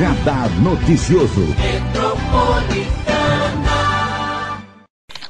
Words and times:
Radar 0.00 0.48
Noticioso. 0.62 1.42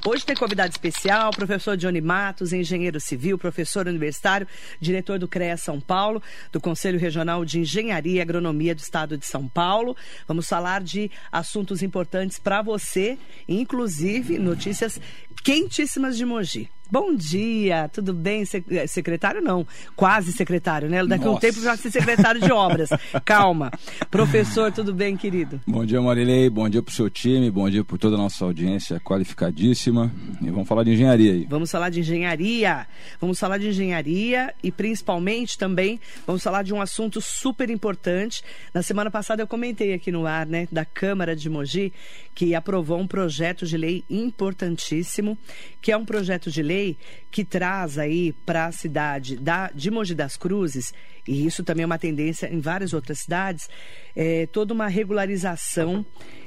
Hoje 0.06 0.24
tem 0.24 0.36
convidado 0.36 0.70
especial, 0.70 1.32
professor 1.32 1.76
Johnny 1.76 2.00
Matos, 2.00 2.52
engenheiro 2.52 3.00
civil, 3.00 3.36
professor 3.36 3.88
universitário, 3.88 4.46
diretor 4.80 5.18
do 5.18 5.26
CREA 5.26 5.56
São 5.56 5.80
Paulo, 5.80 6.22
do 6.52 6.60
Conselho 6.60 7.00
Regional 7.00 7.44
de 7.44 7.58
Engenharia 7.58 8.18
e 8.18 8.20
Agronomia 8.20 8.72
do 8.72 8.78
Estado 8.78 9.18
de 9.18 9.26
São 9.26 9.48
Paulo. 9.48 9.96
Vamos 10.28 10.48
falar 10.48 10.84
de 10.84 11.10
assuntos 11.32 11.82
importantes 11.82 12.38
para 12.38 12.62
você, 12.62 13.18
inclusive 13.48 14.38
notícias 14.38 15.00
quentíssimas 15.42 16.16
de 16.16 16.24
Mogi. 16.24 16.70
Bom 16.90 17.14
dia, 17.14 17.88
tudo 17.92 18.12
bem? 18.12 18.42
Eh, 18.68 18.86
secretário 18.88 19.40
não, 19.40 19.64
quase 19.94 20.32
secretário, 20.32 20.88
né? 20.88 21.06
Daqui 21.06 21.24
a 21.24 21.30
um 21.30 21.38
tempo 21.38 21.60
já 21.60 21.76
ser 21.76 21.88
secretário 21.88 22.40
de 22.40 22.50
obras. 22.50 22.88
Calma. 23.24 23.70
Professor, 24.10 24.72
tudo 24.72 24.92
bem, 24.92 25.16
querido? 25.16 25.60
Bom 25.64 25.84
dia, 25.84 26.02
Marilei, 26.02 26.50
bom 26.50 26.68
dia 26.68 26.82
pro 26.82 26.92
seu 26.92 27.08
time, 27.08 27.48
bom 27.48 27.70
dia 27.70 27.84
por 27.84 27.96
toda 27.96 28.16
a 28.16 28.18
nossa 28.18 28.44
audiência 28.44 28.98
qualificadíssima. 28.98 30.10
E 30.42 30.50
vamos 30.50 30.66
falar 30.66 30.82
de 30.82 30.90
engenharia 30.90 31.32
aí. 31.32 31.46
Vamos 31.48 31.70
falar 31.70 31.90
de 31.90 32.00
engenharia. 32.00 32.84
Vamos 33.20 33.38
falar 33.38 33.58
de 33.58 33.68
engenharia 33.68 34.52
e 34.60 34.72
principalmente 34.72 35.56
também 35.56 36.00
vamos 36.26 36.42
falar 36.42 36.64
de 36.64 36.74
um 36.74 36.80
assunto 36.80 37.20
super 37.20 37.70
importante. 37.70 38.42
Na 38.74 38.82
semana 38.82 39.12
passada 39.12 39.40
eu 39.40 39.46
comentei 39.46 39.94
aqui 39.94 40.10
no 40.10 40.26
ar, 40.26 40.44
né, 40.44 40.66
da 40.72 40.84
Câmara 40.84 41.36
de 41.36 41.48
Mogi, 41.48 41.92
que 42.34 42.52
aprovou 42.52 42.98
um 42.98 43.06
projeto 43.06 43.64
de 43.64 43.76
lei 43.76 44.02
importantíssimo, 44.10 45.38
que 45.80 45.92
é 45.92 45.96
um 45.96 46.04
projeto 46.04 46.50
de 46.50 46.62
lei 46.62 46.79
lei 46.80 46.96
que 47.30 47.44
traz 47.44 47.98
aí 47.98 48.32
para 48.44 48.66
a 48.66 48.72
cidade 48.72 49.36
da, 49.36 49.70
de 49.74 49.90
Mogi 49.90 50.14
das 50.14 50.36
Cruzes, 50.36 50.92
e 51.26 51.46
isso 51.46 51.62
também 51.62 51.82
é 51.82 51.86
uma 51.86 51.98
tendência 51.98 52.52
em 52.52 52.60
várias 52.60 52.92
outras 52.92 53.20
cidades, 53.20 53.68
é, 54.16 54.46
toda 54.46 54.72
uma 54.72 54.88
regularização 54.88 56.04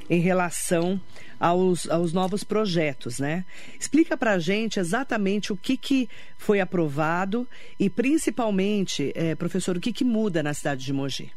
em 0.10 0.20
relação 0.20 1.00
aos, 1.40 1.90
aos 1.90 2.12
novos 2.12 2.44
projetos, 2.44 3.20
né? 3.20 3.46
Explica 3.80 4.18
para 4.18 4.34
a 4.34 4.40
gente 4.40 4.80
exatamente 4.80 5.54
o 5.54 5.58
que, 5.58 5.78
que 5.78 6.10
foi 6.38 6.60
aprovado 6.60 7.48
e, 7.80 7.90
principalmente, 7.90 9.12
é, 9.16 9.36
professor, 9.36 9.78
o 9.78 9.80
que, 9.80 9.94
que 9.94 10.04
muda 10.04 10.44
na 10.44 10.54
cidade 10.54 10.84
de 10.84 10.92
Mogi? 10.92 11.32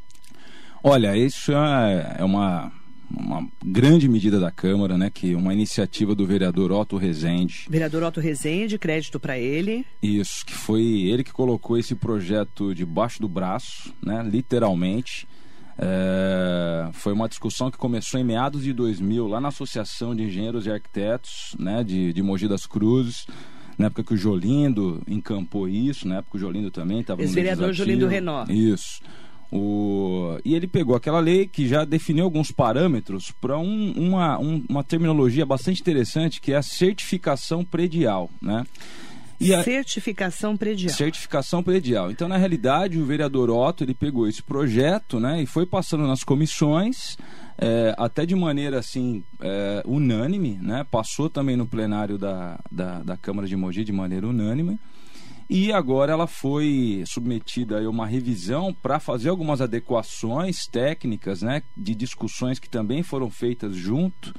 Olha, 0.83 1.17
isso 1.17 1.53
é, 1.53 2.17
é 2.19 2.25
uma 2.25 2.73
uma 3.11 3.47
grande 3.65 4.09
medida 4.09 4.41
da 4.41 4.51
Câmara, 4.51 4.99
né, 4.99 5.11
que 5.11 5.35
uma 5.35 5.53
iniciativa 5.53 6.15
do 6.15 6.27
vereador 6.27 6.73
Otto 6.73 6.97
Rezende. 6.97 7.67
Vereador 7.69 8.03
Otto 8.03 8.21
Rezende, 8.21 8.79
crédito 8.79 9.21
para 9.21 9.39
ele. 9.39 9.85
Isso, 10.03 10.45
que 10.45 10.53
foi 10.53 10.83
ele 10.83 11.23
que 11.23 11.33
colocou 11.33 11.79
esse 11.79 11.95
projeto 11.95 12.75
debaixo 12.75 13.21
do 13.21 13.29
braço, 13.29 13.95
né, 14.05 14.23
literalmente. 14.29 15.27
É, 15.79 16.89
foi 16.93 17.13
uma 17.13 17.29
discussão 17.29 17.71
que 17.71 17.77
começou 17.77 18.19
em 18.19 18.25
meados 18.25 18.63
de 18.63 18.73
2000, 18.73 19.27
lá 19.29 19.41
na 19.41 19.49
Associação 19.49 20.15
de 20.15 20.23
Engenheiros 20.23 20.67
e 20.67 20.71
Arquitetos, 20.71 21.55
né, 21.59 21.85
de, 21.85 22.13
de 22.13 22.23
Mogi 22.23 22.49
das 22.49 22.67
Cruzes 22.67 23.27
na 23.79 23.87
época 23.87 24.05
que 24.05 24.15
o 24.15 24.17
Jolindo 24.17 25.03
encampou 25.07 25.69
isso, 25.69 26.09
na 26.09 26.17
época 26.17 26.33
que 26.33 26.37
o 26.39 26.41
Jolindo 26.41 26.71
também 26.71 27.01
estava 27.01 27.23
no 27.23 27.29
vereador 27.29 27.73
Jolindo 27.73 28.07
Renó. 28.07 28.45
Isso. 28.49 29.03
O... 29.53 30.39
E 30.45 30.55
ele 30.55 30.67
pegou 30.67 30.97
aquela 30.97 31.21
lei 31.21 31.47
que 31.47 31.69
já 31.69 31.85
definiu 31.85 32.25
alguns 32.25 32.51
parâmetros 32.51 33.31
para 33.31 33.59
um, 33.59 33.93
uma, 33.93 34.39
um, 34.39 34.65
uma 34.69 34.83
terminologia 34.83 35.47
bastante 35.47 35.81
interessante, 35.81 36.41
que 36.41 36.53
é 36.53 36.57
a 36.57 36.63
certificação 36.63 37.65
predial. 37.65 38.31
Né? 38.43 38.65
E 39.39 39.55
a... 39.55 39.63
Certificação 39.63 40.57
predial. 40.57 40.95
Certificação 40.95 41.63
predial. 41.63 42.11
Então, 42.11 42.29
na 42.29 42.37
realidade, 42.37 42.99
o 42.99 43.05
vereador 43.05 43.51
Otto 43.51 43.85
ele 43.85 43.95
pegou 43.95 44.27
esse 44.27 44.43
projeto 44.43 45.21
né, 45.21 45.43
e 45.43 45.47
foi 45.47 45.67
passando 45.67 46.07
nas 46.07 46.25
comissões, 46.25 47.17
é, 47.59 47.95
até 47.99 48.25
de 48.27 48.35
maneira 48.35 48.79
assim 48.79 49.23
é, 49.41 49.83
unânime, 49.87 50.59
né, 50.61 50.85
passou 50.91 51.29
também 51.29 51.57
no 51.57 51.67
plenário 51.67 52.19
da, 52.19 52.59
da, 52.71 53.03
da 53.03 53.17
Câmara 53.17 53.47
de 53.47 53.57
Mogi 53.57 53.85
de 53.85 53.93
maneira 53.93 54.27
unânime. 54.27 54.79
E 55.49 55.73
agora 55.73 56.13
ela 56.13 56.27
foi 56.27 57.05
submetida 57.07 57.79
a 57.79 57.89
uma 57.89 58.07
revisão 58.07 58.75
para 58.75 58.99
fazer 58.99 59.29
algumas 59.29 59.61
adequações 59.61 60.67
técnicas, 60.67 61.41
né, 61.41 61.63
de 61.77 61.95
discussões 61.95 62.59
que 62.59 62.69
também 62.69 63.03
foram 63.03 63.31
feitas 63.31 63.75
junto 63.77 64.35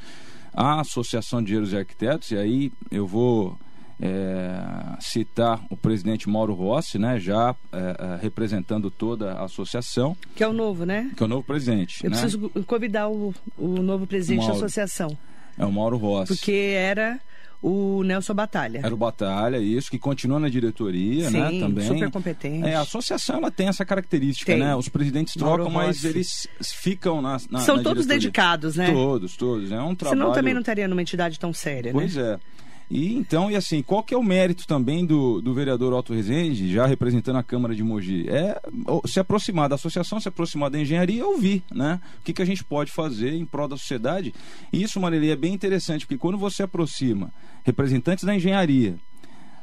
à 0.53 0.81
Associação 0.81 1.41
de 1.41 1.45
Engenheiros 1.51 1.72
e 1.72 1.78
Arquitetos. 1.78 2.31
E 2.31 2.38
aí 2.38 2.72
eu 2.91 3.07
vou 3.07 3.57
é, 4.01 4.62
citar 5.00 5.63
o 5.69 5.78
presidente 5.78 6.29
Mauro 6.29 6.53
Rossi, 6.53 7.00
né, 7.00 7.18
já 7.19 7.56
é, 7.72 8.19
representando 8.22 8.91
toda 8.91 9.31
a 9.31 9.45
associação. 9.45 10.16
Que 10.35 10.44
é 10.44 10.47
o 10.47 10.53
novo, 10.53 10.85
né? 10.85 11.12
Que 11.16 11.24
é 11.24 11.25
o 11.25 11.29
novo 11.29 11.44
presidente. 11.44 12.03
Eu 12.03 12.09
né? 12.09 12.19
preciso 12.19 12.50
convidar 12.66 13.07
o, 13.07 13.34
o 13.57 13.81
novo 13.81 14.06
presidente 14.06 14.39
Mauro, 14.39 14.53
da 14.53 14.66
associação. 14.66 15.18
É 15.57 15.66
o 15.66 15.72
Mauro 15.72 15.95
Rossi. 15.95 16.35
Porque 16.35 16.51
era 16.51 17.19
o 17.62 18.03
Nelson 18.03 18.34
Batalha. 18.34 18.81
Era 18.84 18.94
o 18.94 18.97
Batalha, 18.97 19.57
isso, 19.57 19.90
que 19.90 19.97
continua 19.97 20.40
na 20.40 20.50
diretoria, 20.50 21.29
né, 21.29 21.50
Sim, 21.50 21.59
né? 21.59 21.66
Também. 21.68 21.88
Super 21.88 22.12
competente. 22.12 22.68
É, 22.68 22.75
a 22.75 22.81
associação 22.81 23.38
ela 23.38 23.51
tem 23.51 23.68
essa 23.68 23.84
característica, 23.85 24.51
tem. 24.51 24.62
né? 24.62 24.75
Os 24.75 24.88
presidentes 24.90 25.35
Mauro 25.38 25.63
trocam, 25.63 25.81
Rossi. 25.81 26.03
mas 26.03 26.06
eles 26.06 26.47
ficam 26.62 27.22
na. 27.22 27.34
na 27.50 27.59
São 27.59 27.78
na 27.78 27.84
todos 27.84 28.03
diretoria. 28.03 28.07
dedicados, 28.07 28.75
né? 28.75 28.91
Todos, 28.91 29.35
todos. 29.35 29.72
É 29.72 29.81
um 29.81 29.95
trabalho. 29.95 30.22
Senão 30.22 30.34
também 30.34 30.53
não 30.53 30.62
estaria 30.62 30.88
numa 30.88 31.01
entidade 31.01 31.40
tão 31.40 31.51
séria, 31.53 31.91
pois 31.91 32.16
né? 32.16 32.23
Pois 32.23 32.40
é. 32.44 32.57
E 32.90 33.14
então, 33.16 33.52
e 33.52 33.56
assim, 33.56 33.84
qual 33.84 34.02
que 34.02 34.14
é 34.14 34.18
o 34.18 34.24
mérito 34.24 34.66
também 34.66 35.06
do, 35.06 35.42
do 35.42 35.53
vereador 35.53 35.94
Otto 35.94 36.14
Rezende, 36.14 36.72
já 36.72 36.86
representando 36.86 37.36
a 37.36 37.44
Câmara 37.44 37.75
de 37.75 37.84
Mogi? 37.84 38.30
É 38.30 38.62
se 39.06 39.20
aproximar 39.20 39.68
da 39.68 39.75
associação, 39.75 40.20
se 40.20 40.30
aproximar 40.30 40.70
da 40.70 40.80
engenharia 40.80 41.20
e 41.20 41.24
ouvir, 41.24 41.64
né? 41.72 42.00
O 42.20 42.24
que, 42.24 42.34
que 42.34 42.42
a 42.42 42.46
gente 42.46 42.64
pode 42.64 42.92
fazer 42.92 43.34
em 43.34 43.46
prol 43.46 43.68
da 43.68 43.78
sociedade. 43.78 44.34
E 44.72 44.81
isso, 44.81 45.00
Marília, 45.00 45.34
é 45.34 45.36
bem 45.36 45.53
interessante, 45.53 46.06
porque 46.06 46.18
quando 46.18 46.38
você 46.38 46.64
aproxima 46.64 47.31
representantes 47.64 48.24
da 48.24 48.34
engenharia, 48.34 48.96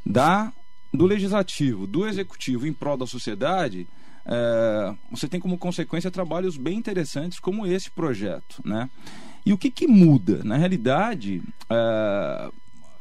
da 0.05 0.53
do 0.93 1.07
legislativo, 1.07 1.89
do 1.89 2.07
executivo 2.07 2.69
em 2.69 2.73
prol 2.73 2.97
da 2.97 3.07
sociedade, 3.07 3.87
é, 4.25 4.95
você 5.11 5.27
tem 5.27 5.41
como 5.41 5.59
consequência 5.59 6.11
trabalhos 6.11 6.57
bem 6.57 6.79
interessantes 6.79 7.41
como 7.41 7.67
esse 7.67 7.91
projeto, 7.91 8.63
né? 8.65 8.89
E 9.45 9.53
o 9.53 9.59
que, 9.59 9.71
que 9.71 9.87
muda? 9.87 10.43
Na 10.45 10.57
realidade, 10.57 11.43
é, 11.69 12.51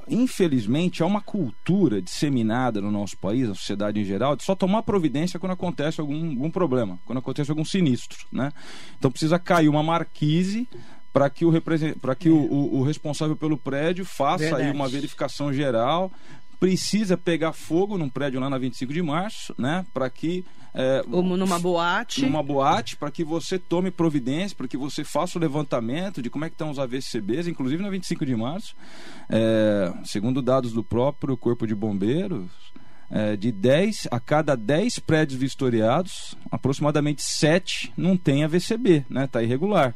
infelizmente, 0.07 1.01
há 1.01 1.05
uma 1.05 1.21
cultura 1.21 2.01
disseminada 2.01 2.81
no 2.81 2.91
nosso 2.91 3.17
país, 3.17 3.47
na 3.47 3.55
sociedade 3.55 3.99
em 3.99 4.03
geral, 4.03 4.35
de 4.35 4.43
só 4.43 4.55
tomar 4.55 4.83
providência 4.83 5.39
quando 5.39 5.53
acontece 5.53 6.01
algum, 6.01 6.29
algum 6.29 6.51
problema, 6.51 6.99
quando 7.05 7.19
acontece 7.19 7.51
algum 7.51 7.65
sinistro. 7.65 8.25
Né? 8.31 8.51
Então 8.97 9.11
precisa 9.11 9.39
cair 9.39 9.69
uma 9.69 9.83
marquise 9.83 10.67
para 11.11 11.29
que, 11.29 11.45
o, 11.45 11.61
para 12.01 12.15
que 12.15 12.29
o, 12.29 12.37
o, 12.37 12.79
o, 12.79 12.83
responsável 12.83 13.35
pelo 13.35 13.55
prédio 13.55 14.03
faça 14.03 14.57
aí 14.57 14.71
uma 14.71 14.89
verificação 14.89 15.53
geral, 15.53 16.11
precisa 16.59 17.15
pegar 17.15 17.53
fogo 17.53 17.97
num 17.97 18.09
prédio 18.09 18.39
lá 18.39 18.49
na 18.49 18.57
25 18.57 18.91
de 18.91 19.01
março, 19.01 19.53
né? 19.57 19.85
Para 19.93 20.09
que. 20.09 20.43
É, 20.73 21.03
Como 21.09 21.37
numa 21.37 21.59
boate. 21.59 22.23
Numa 22.23 22.41
boate, 22.41 22.95
para 22.95 23.11
que 23.11 23.23
você 23.23 23.59
tome 23.59 23.91
providência, 23.91 24.57
para 24.57 24.67
que 24.67 24.77
você 24.77 25.03
faça 25.03 25.37
o 25.37 25.41
levantamento 25.41 26.21
de 26.21 26.29
como 26.29 26.45
é 26.45 26.49
que 26.49 26.55
estão 26.55 26.71
os 26.71 26.79
AVCBs, 26.79 27.47
inclusive 27.47 27.83
na 27.83 27.89
25 27.89 28.25
de 28.25 28.35
março. 28.35 28.75
É, 29.29 29.93
segundo 30.03 30.41
dados 30.41 30.73
do 30.73 30.83
próprio 30.83 31.37
Corpo 31.37 31.67
de 31.67 31.75
Bombeiros, 31.75 32.49
é, 33.11 33.35
de 33.35 33.51
10 33.51 34.07
a 34.09 34.19
cada 34.19 34.55
10 34.55 34.97
prédios 34.99 35.39
vistoriados, 35.39 36.35
aproximadamente 36.49 37.21
7 37.21 37.93
não 37.95 38.17
tem 38.17 38.43
AVCB, 38.43 39.05
né? 39.07 39.25
Está 39.25 39.43
irregular. 39.43 39.93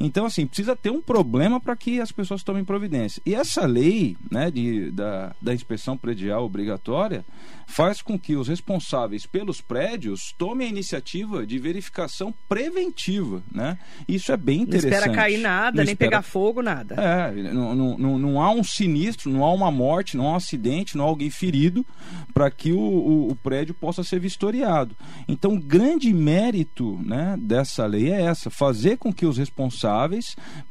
Então, 0.00 0.24
assim, 0.24 0.46
precisa 0.46 0.74
ter 0.74 0.88
um 0.88 1.02
problema 1.02 1.60
para 1.60 1.76
que 1.76 2.00
as 2.00 2.10
pessoas 2.10 2.42
tomem 2.42 2.64
providência. 2.64 3.20
E 3.26 3.34
essa 3.34 3.66
lei 3.66 4.16
né, 4.30 4.50
de, 4.50 4.90
da, 4.90 5.34
da 5.40 5.52
inspeção 5.52 5.94
predial 5.94 6.42
obrigatória 6.46 7.22
faz 7.66 8.00
com 8.00 8.18
que 8.18 8.34
os 8.34 8.48
responsáveis 8.48 9.26
pelos 9.26 9.60
prédios 9.60 10.34
tomem 10.36 10.66
a 10.66 10.70
iniciativa 10.70 11.46
de 11.46 11.58
verificação 11.58 12.34
preventiva. 12.48 13.42
Né? 13.52 13.78
Isso 14.08 14.32
é 14.32 14.36
bem 14.38 14.62
interessante. 14.62 14.90
Não 14.90 14.98
espera 14.98 15.14
cair 15.14 15.38
nada, 15.38 15.76
não 15.76 15.84
nem 15.84 15.92
espera... 15.92 16.10
pegar 16.10 16.22
fogo, 16.22 16.62
nada. 16.62 16.94
É, 16.94 17.30
não, 17.52 17.74
não, 17.74 18.18
não, 18.18 18.42
há 18.42 18.50
um 18.50 18.64
sinistro, 18.64 19.30
não 19.30 19.44
há 19.44 19.52
uma 19.52 19.70
morte, 19.70 20.16
não 20.16 20.26
há 20.26 20.32
um 20.32 20.36
acidente, 20.36 20.96
não 20.96 21.04
há 21.04 21.08
alguém 21.08 21.30
ferido 21.30 21.84
para 22.32 22.50
que 22.50 22.72
o, 22.72 22.80
o, 22.80 23.30
o, 23.30 23.36
prédio 23.36 23.74
possa 23.74 24.02
ser 24.02 24.18
vistoriado. 24.18 24.96
Então, 25.28 25.54
o 25.54 25.60
grande 25.60 26.12
mérito 26.12 26.98
né, 27.04 27.36
dessa 27.38 27.86
lei 27.86 28.10
é 28.10 28.22
essa: 28.22 28.50
fazer 28.50 28.96
com 28.96 29.12
que 29.12 29.26
os 29.26 29.38
responsáveis 29.38 29.89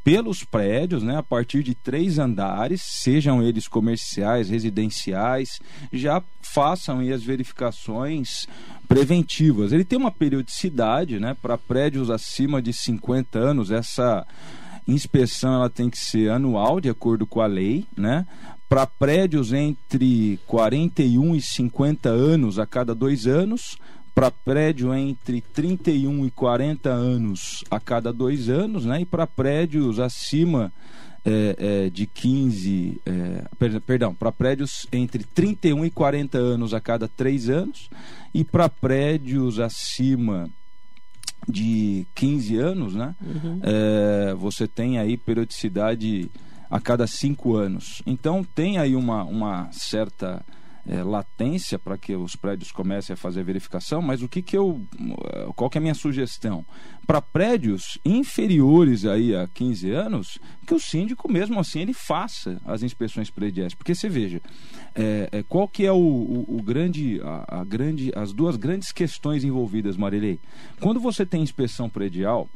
pelos 0.04 0.44
prédios, 0.44 1.04
né, 1.04 1.18
a 1.18 1.24
partir 1.24 1.64
de 1.64 1.76
três 1.76 2.20
andares, 2.20 2.82
sejam 2.82 3.44
eles 3.44 3.68
comerciais, 3.68 4.50
residenciais, 4.50 5.60
já 5.92 6.22
façam 6.42 7.02
façam 7.04 7.12
as 7.12 7.24
verificações 7.24 8.48
preventivas. 8.88 9.72
Ele 9.72 9.84
tem 9.84 9.98
uma 9.98 10.12
periodicidade, 10.12 11.20
né, 11.20 11.36
para 11.42 11.58
prédios 11.58 12.10
acima 12.10 12.62
de 12.62 12.74
50 12.74 13.38
anos, 13.38 13.72
essa 13.72 14.26
inspeção 14.88 15.54
ela 15.54 15.70
tem 15.70 15.90
que 15.90 15.98
ser 15.98 16.32
anual, 16.32 16.80
de 16.80 16.90
acordo 16.90 17.26
com 17.26 17.42
a 17.42 17.46
lei, 17.46 17.86
né? 17.96 18.26
Para 18.68 18.86
prédios 18.86 19.54
entre 19.54 20.40
41 20.46 21.36
e 21.36 21.42
50 21.42 22.10
anos, 22.10 22.60
a 22.60 22.66
cada 22.66 22.94
dois 22.94 23.26
anos. 23.26 23.78
Para 24.20 24.32
prédio 24.32 24.94
entre 24.94 25.40
31 25.40 26.26
e 26.26 26.32
40 26.32 26.90
anos 26.90 27.64
a 27.72 27.80
cada 27.80 28.12
dois 28.12 28.50
anos, 28.50 28.86
né? 28.86 29.00
E 29.00 29.06
para 29.06 29.26
prédios 29.26 29.98
acima 29.98 30.74
é, 31.24 31.56
é, 31.86 31.90
de 31.90 32.06
15, 32.06 33.00
é, 33.06 33.80
perdão, 33.80 34.14
para 34.14 34.30
prédios 34.30 34.86
entre 34.92 35.24
31 35.24 35.86
e 35.86 35.90
40 35.90 36.38
anos 36.38 36.74
a 36.74 36.82
cada 36.82 37.08
três 37.08 37.48
anos 37.48 37.90
e 38.34 38.44
para 38.44 38.68
prédios 38.68 39.58
acima 39.58 40.50
de 41.48 42.06
15 42.14 42.58
anos, 42.58 42.96
né? 42.96 43.16
Uhum. 43.22 43.62
É, 43.64 44.34
você 44.34 44.68
tem 44.68 45.00
aí 45.00 45.16
periodicidade 45.16 46.30
a 46.70 46.82
cada 46.82 47.08
cinco 47.08 47.56
anos. 47.56 48.02
Então 48.06 48.44
tem 48.44 48.80
aí 48.80 48.98
uma, 48.98 49.24
uma 49.24 49.72
certa 49.72 50.44
é, 50.90 51.04
latência 51.04 51.78
para 51.78 51.98
que 51.98 52.16
os 52.16 52.36
prédios 52.36 52.72
comecem 52.72 53.14
a 53.14 53.18
fazer 53.18 53.42
a 53.42 53.44
verificação, 53.44 54.02
mas 54.02 54.24
o 54.24 54.28
que, 54.28 54.42
que 54.42 54.58
eu. 54.58 54.82
Qual 55.56 55.70
que 55.70 55.78
é 55.78 55.80
a 55.80 55.82
minha 55.82 55.94
sugestão? 55.94 56.66
Para 57.06 57.22
prédios 57.22 58.00
inferiores 58.04 59.06
aí 59.06 59.36
a 59.36 59.48
15 59.48 59.92
anos, 59.92 60.40
que 60.66 60.74
o 60.74 60.80
síndico, 60.80 61.32
mesmo 61.32 61.60
assim, 61.60 61.82
ele 61.82 61.94
faça 61.94 62.60
as 62.66 62.82
inspeções 62.82 63.30
prediais. 63.30 63.76
Porque 63.76 63.94
você 63.94 64.10
veja, 64.10 64.42
é, 64.96 65.30
é, 65.32 65.44
qual 65.44 65.68
que 65.68 65.86
é 65.86 65.92
o, 65.92 65.96
o, 65.96 66.58
o 66.58 66.64
grande, 66.64 67.22
a, 67.24 67.60
a, 67.60 67.64
grande. 67.64 68.12
as 68.16 68.34
duas 68.34 68.56
grandes 68.56 68.92
questões 68.92 69.44
envolvidas, 69.44 69.96
Marilei? 69.96 70.40
Quando 70.80 71.00
você 71.00 71.24
tem 71.24 71.44
inspeção 71.44 71.88
predial, 71.88 72.50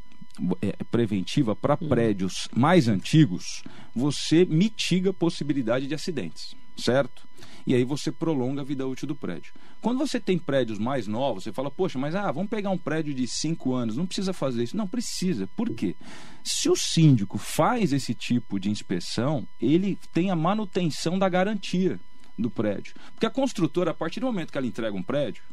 é, 0.60 0.72
preventiva 0.90 1.56
para 1.56 1.78
hum. 1.80 1.88
prédios 1.88 2.48
mais 2.56 2.88
antigos, 2.88 3.64
você 3.94 4.44
mitiga 4.46 5.12
a 5.12 5.14
possibilidade 5.14 5.86
de 5.86 5.94
acidentes, 5.94 6.56
certo? 6.76 7.28
E 7.66 7.74
aí 7.74 7.84
você 7.84 8.12
prolonga 8.12 8.62
a 8.62 8.64
vida 8.64 8.86
útil 8.86 9.08
do 9.08 9.16
prédio. 9.16 9.54
Quando 9.82 9.98
você 9.98 10.20
tem 10.20 10.38
prédios 10.38 10.78
mais 10.78 11.08
novos, 11.08 11.44
você 11.44 11.54
fala, 11.54 11.72
poxa, 11.72 11.98
mas 11.98 12.16
ah, 12.16 12.32
vamos 12.32 12.50
pegar 12.50 12.70
um 12.70 12.78
prédio 12.78 13.14
de 13.14 13.26
5 13.26 13.74
anos, 13.74 13.98
não 13.98 14.06
precisa 14.06 14.34
fazer 14.34 14.64
isso. 14.64 14.78
Não, 14.78 14.88
precisa. 14.88 15.48
Por 15.56 15.70
quê? 15.70 15.96
Se 16.44 16.70
o 16.70 16.76
síndico 16.76 17.38
faz 17.38 17.94
esse 17.94 18.14
tipo 18.14 18.60
de 18.60 18.70
inspeção, 18.70 19.48
ele 19.62 19.98
tem 20.14 20.30
a 20.30 20.36
manutenção 20.36 21.18
da 21.18 21.30
garantia 21.30 22.00
do 22.38 22.50
prédio. 22.50 22.94
Porque 23.14 23.26
a 23.26 23.30
construtora, 23.30 23.92
a 23.92 23.94
partir 23.94 24.20
do 24.20 24.26
momento 24.26 24.52
que 24.52 24.58
ela 24.58 24.68
entrega 24.68 24.96
um 24.96 25.04
prédio, 25.04 25.44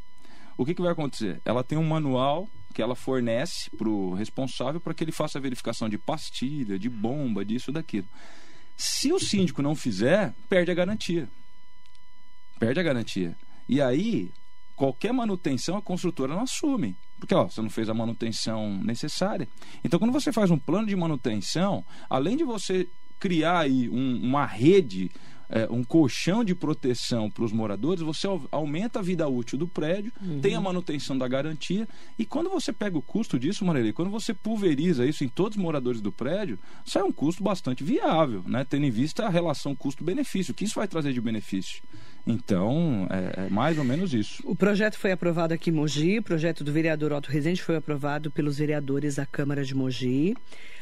o 0.56 0.64
que, 0.64 0.74
que 0.74 0.82
vai 0.82 0.92
acontecer? 0.92 1.40
Ela 1.44 1.62
tem 1.62 1.78
um 1.78 1.86
manual 1.86 2.48
que 2.74 2.82
ela 2.82 2.94
fornece 2.94 3.70
para 3.70 3.88
o 3.88 4.14
responsável 4.14 4.80
para 4.80 4.94
que 4.94 5.02
ele 5.02 5.12
faça 5.12 5.38
a 5.38 5.40
verificação 5.40 5.88
de 5.88 5.98
pastilha, 5.98 6.78
de 6.78 6.88
bomba, 6.88 7.44
disso, 7.44 7.72
daquilo. 7.72 8.06
Se 8.76 9.12
o 9.12 9.18
síndico 9.18 9.62
não 9.62 9.74
fizer, 9.74 10.34
perde 10.48 10.70
a 10.70 10.74
garantia 10.74 11.28
perde 12.60 12.78
a 12.78 12.82
garantia. 12.82 13.34
E 13.66 13.80
aí, 13.80 14.30
qualquer 14.76 15.12
manutenção 15.12 15.76
a 15.76 15.82
construtora 15.82 16.34
não 16.34 16.42
assume. 16.42 16.94
Porque 17.18 17.34
ó, 17.34 17.48
você 17.48 17.60
não 17.60 17.70
fez 17.70 17.88
a 17.88 17.94
manutenção 17.94 18.78
necessária. 18.84 19.48
Então, 19.82 19.98
quando 19.98 20.12
você 20.12 20.30
faz 20.30 20.50
um 20.50 20.58
plano 20.58 20.86
de 20.86 20.94
manutenção, 20.94 21.84
além 22.08 22.36
de 22.36 22.44
você 22.44 22.86
criar 23.18 23.60
aí 23.60 23.88
um, 23.88 24.20
uma 24.22 24.46
rede 24.46 25.10
é, 25.50 25.66
um 25.70 25.82
colchão 25.82 26.44
de 26.44 26.54
proteção 26.54 27.28
para 27.28 27.44
os 27.44 27.52
moradores, 27.52 28.00
você 28.00 28.26
aumenta 28.52 29.00
a 29.00 29.02
vida 29.02 29.28
útil 29.28 29.58
do 29.58 29.66
prédio, 29.66 30.12
uhum. 30.22 30.40
tem 30.40 30.54
a 30.54 30.60
manutenção 30.60 31.18
da 31.18 31.26
garantia, 31.26 31.88
e 32.16 32.24
quando 32.24 32.48
você 32.48 32.72
pega 32.72 32.96
o 32.96 33.02
custo 33.02 33.38
disso, 33.38 33.64
Morelli, 33.64 33.92
quando 33.92 34.10
você 34.10 34.32
pulveriza 34.32 35.04
isso 35.04 35.24
em 35.24 35.28
todos 35.28 35.58
os 35.58 35.62
moradores 35.62 36.00
do 36.00 36.12
prédio, 36.12 36.58
sai 36.84 37.02
um 37.02 37.12
custo 37.12 37.42
bastante 37.42 37.82
viável, 37.82 38.44
né? 38.46 38.64
tendo 38.64 38.86
em 38.86 38.90
vista 38.90 39.26
a 39.26 39.28
relação 39.28 39.74
custo-benefício. 39.74 40.52
O 40.52 40.54
que 40.54 40.64
isso 40.64 40.76
vai 40.76 40.86
trazer 40.86 41.12
de 41.12 41.20
benefício? 41.20 41.82
Então, 42.26 43.06
é, 43.11 43.46
é, 43.46 43.49
mais 43.49 43.78
ou 43.78 43.84
menos 43.84 44.12
isso. 44.14 44.43
O 44.44 44.55
projeto 44.55 44.96
foi 44.99 45.12
aprovado 45.12 45.55
aqui 45.55 45.70
em 45.70 45.72
Mogi, 45.72 46.19
o 46.19 46.22
projeto 46.22 46.62
do 46.62 46.72
vereador 46.72 47.12
Otto 47.12 47.31
Rezende 47.31 47.62
foi 47.62 47.76
aprovado 47.76 48.31
pelos 48.31 48.58
vereadores 48.58 49.17
da 49.17 49.26
Câmara 49.26 49.64
de 49.64 49.75
Mogi. 49.75 50.34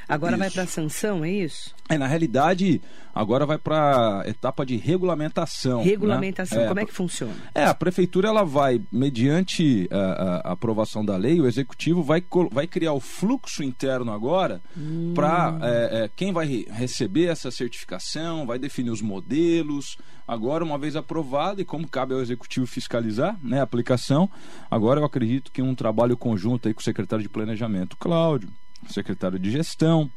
Agora 0.09 0.33
isso. 0.33 0.39
vai 0.39 0.51
para 0.51 0.67
sanção, 0.67 1.23
é 1.25 1.31
isso? 1.31 1.75
É, 1.89 1.99
na 1.99 2.07
realidade, 2.07 2.81
agora 3.15 3.45
vai 3.45 3.59
para 3.59 4.25
etapa 4.27 4.65
de 4.65 4.77
regulamentação. 4.77 5.79
Né? 5.79 5.85
Regulamentação, 5.85 6.59
né? 6.59 6.69
como 6.69 6.81
é 6.81 6.87
que 6.87 6.93
funciona? 6.95 7.35
É, 7.55 7.65
a 7.65 7.75
prefeitura 7.75 8.29
ela 8.29 8.43
vai, 8.43 8.81
mediante 8.91 9.87
a, 9.91 10.49
a 10.49 10.53
aprovação 10.53 11.05
da 11.05 11.17
lei, 11.17 11.41
o 11.41 11.47
executivo 11.47 12.03
vai, 12.03 12.25
vai 12.51 12.67
criar 12.67 12.95
o 12.95 13.01
fluxo 13.01 13.63
interno 13.63 14.11
agora 14.11 14.63
hum. 14.77 15.13
para 15.15 15.59
é, 15.63 16.05
é, 16.05 16.11
quem 16.17 16.33
vai 16.33 16.65
receber 16.71 17.27
essa 17.27 17.51
certificação, 17.51 18.47
vai 18.47 18.59
definir 18.59 18.91
os 18.91 19.03
modelos. 19.03 19.99
Agora, 20.27 20.65
uma 20.65 20.79
vez 20.79 20.97
aprovado, 20.97 21.61
e 21.61 21.65
como 21.65 21.89
cabe 21.89 22.15
ao 22.15 22.21
executivo 22.21 22.67
fiscalizar 22.67 23.39
né, 23.43 23.61
a 23.61 23.63
aplicação, 23.63 24.29
agora 24.71 25.01
eu 25.01 25.05
acredito 25.05 25.51
que 25.51 25.63
um 25.63 25.75
trabalho 25.75 26.17
conjunto 26.17 26.69
aí 26.69 26.75
com 26.75 26.81
o 26.81 26.85
secretário 26.85 27.23
de 27.23 27.31
Planejamento, 27.31 27.97
Cláudio, 27.97 28.51
secretário 28.89 29.39
de 29.39 29.51
gestão. 29.51 30.11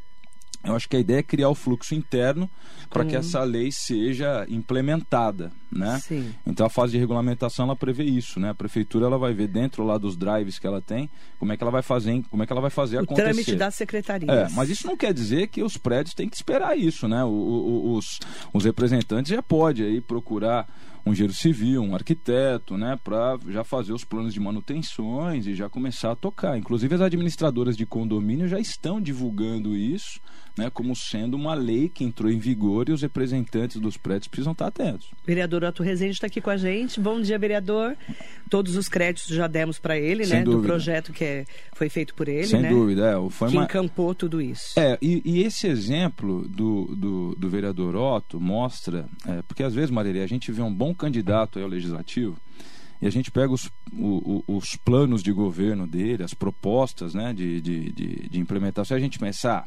Eu 0.64 0.76
acho 0.76 0.88
que 0.88 0.96
a 0.96 1.00
ideia 1.00 1.20
é 1.20 1.24
criar 1.24 1.50
o 1.50 1.56
fluxo 1.56 1.96
interno 1.96 2.48
para 2.88 3.04
que 3.04 3.16
essa 3.16 3.44
lei 3.44 3.72
seja 3.72 4.46
implementada, 4.48 5.52
né? 5.72 6.00
Sim. 6.00 6.36
Então 6.46 6.66
a 6.66 6.70
fase 6.70 6.92
de 6.92 7.00
regulamentação 7.00 7.66
ela 7.66 7.76
prevê 7.76 8.04
isso, 8.04 8.40
né? 8.40 8.50
A 8.50 8.54
prefeitura 8.54 9.08
ela 9.08 9.18
vai 9.18 9.34
ver 9.34 9.48
dentro 9.48 9.84
lá 9.84 9.98
dos 9.98 10.16
drives 10.16 10.60
que 10.60 10.68
ela 10.68 10.80
tem, 10.80 11.10
como 11.40 11.52
é 11.52 11.58
que 11.58 11.64
ela 11.64 11.72
vai 11.72 11.82
fazer, 11.82 12.22
como 12.30 12.44
é 12.44 12.46
que 12.46 12.54
ela 12.54 12.62
vai 12.62 12.70
fazer 12.70 12.98
o 12.98 13.00
acontecer. 13.00 13.24
Trâmite 13.30 13.56
das 13.56 13.74
secretarias. 13.74 14.52
É, 14.52 14.56
mas 14.56 14.70
isso 14.70 14.86
não 14.86 14.96
quer 14.96 15.14
dizer 15.14 15.48
que 15.48 15.64
os 15.64 15.78
prédios 15.78 16.14
têm 16.14 16.30
que 16.30 16.36
esperar 16.36 16.78
isso, 16.78 17.08
né? 17.08 17.24
O, 17.24 17.30
o, 17.30 17.96
os, 17.96 18.20
os 18.54 18.64
representantes 18.64 19.32
já 19.32 19.42
podem 19.42 19.86
aí 19.86 20.00
procurar 20.02 20.68
um 21.06 21.12
engenheiro 21.12 21.34
civil, 21.34 21.82
um 21.82 21.96
arquiteto, 21.96 22.78
né, 22.78 22.98
para 23.04 23.38
já 23.48 23.64
fazer 23.64 23.94
os 23.94 24.04
planos 24.04 24.34
de 24.34 24.40
manutenções 24.40 25.48
e 25.48 25.56
já 25.56 25.70
começar 25.70 26.12
a 26.12 26.16
tocar. 26.16 26.58
Inclusive 26.58 26.96
as 26.96 27.02
administradoras 27.02 27.76
de 27.76 27.86
condomínio 27.86 28.48
já 28.48 28.60
estão 28.60 29.02
divulgando 29.02 29.76
isso, 29.76 30.20
né, 30.58 30.70
como 30.70 30.96
sendo 30.96 31.36
uma 31.36 31.54
lei 31.54 31.90
que 31.90 32.04
entrou 32.04 32.32
em 32.32 32.38
vigor 32.38 32.90
e 32.90 32.92
os 32.92 33.02
representantes 33.02 33.80
dos 33.80 33.98
prédios 33.98 34.28
precisam 34.28 34.52
estar 34.52 34.68
atentos. 34.68 35.10
Vereador 35.26 35.64
Otto 35.64 35.84
Rezende 35.84 36.14
está 36.14 36.28
aqui 36.28 36.42
com 36.42 36.50
a 36.50 36.58
gente. 36.58 37.00
Bom 37.00 37.22
dia, 37.22 37.38
vereador. 37.38 37.96
Todos 38.50 38.76
os 38.76 38.90
créditos 38.90 39.34
já 39.34 39.48
demos 39.48 39.80
para 39.80 39.98
ele, 39.98 40.26
Sem 40.26 40.40
né, 40.40 40.44
dúvida. 40.44 40.62
do 40.62 40.68
projeto 40.68 41.14
que 41.14 41.24
é, 41.24 41.46
foi 41.74 41.90
feito 41.90 42.14
por 42.14 42.28
ele, 42.28 42.48
Sem 42.48 42.62
né? 42.62 42.70
dúvida, 42.70 43.12
é. 43.12 43.30
Foi 43.30 43.50
que 43.50 43.56
uma... 43.56 43.64
encampou 43.64 44.14
tudo 44.14 44.42
isso. 44.42 44.80
É, 44.80 44.98
e, 45.02 45.22
e 45.24 45.44
esse 45.44 45.68
exemplo 45.68 46.48
do, 46.48 46.96
do, 46.96 47.36
do, 47.36 47.50
vereador 47.50 47.96
Otto 47.96 48.40
mostra, 48.40 49.08
é, 49.28 49.42
porque 49.44 49.64
às 49.64 49.74
vezes, 49.74 49.90
Marília, 49.90 50.24
a 50.24 50.28
gente 50.28 50.52
vê 50.52 50.62
um 50.62 50.74
bom 50.74 50.94
candidato 50.94 51.60
ao 51.60 51.68
legislativo 51.68 52.38
e 53.02 53.08
a 53.08 53.10
gente 53.10 53.32
pega 53.32 53.52
os, 53.52 53.70
o, 53.92 54.44
os 54.48 54.76
planos 54.76 55.24
de 55.24 55.32
governo 55.32 55.88
dele, 55.88 56.24
as 56.24 56.36
propostas 56.36 57.16
né, 57.16 57.34
de, 57.34 57.60
de, 57.60 57.92
de, 57.92 58.30
de 58.30 58.40
implementação, 58.40 58.96
a 58.96 59.00
gente 59.00 59.18
pensa, 59.18 59.58
ah, 59.58 59.66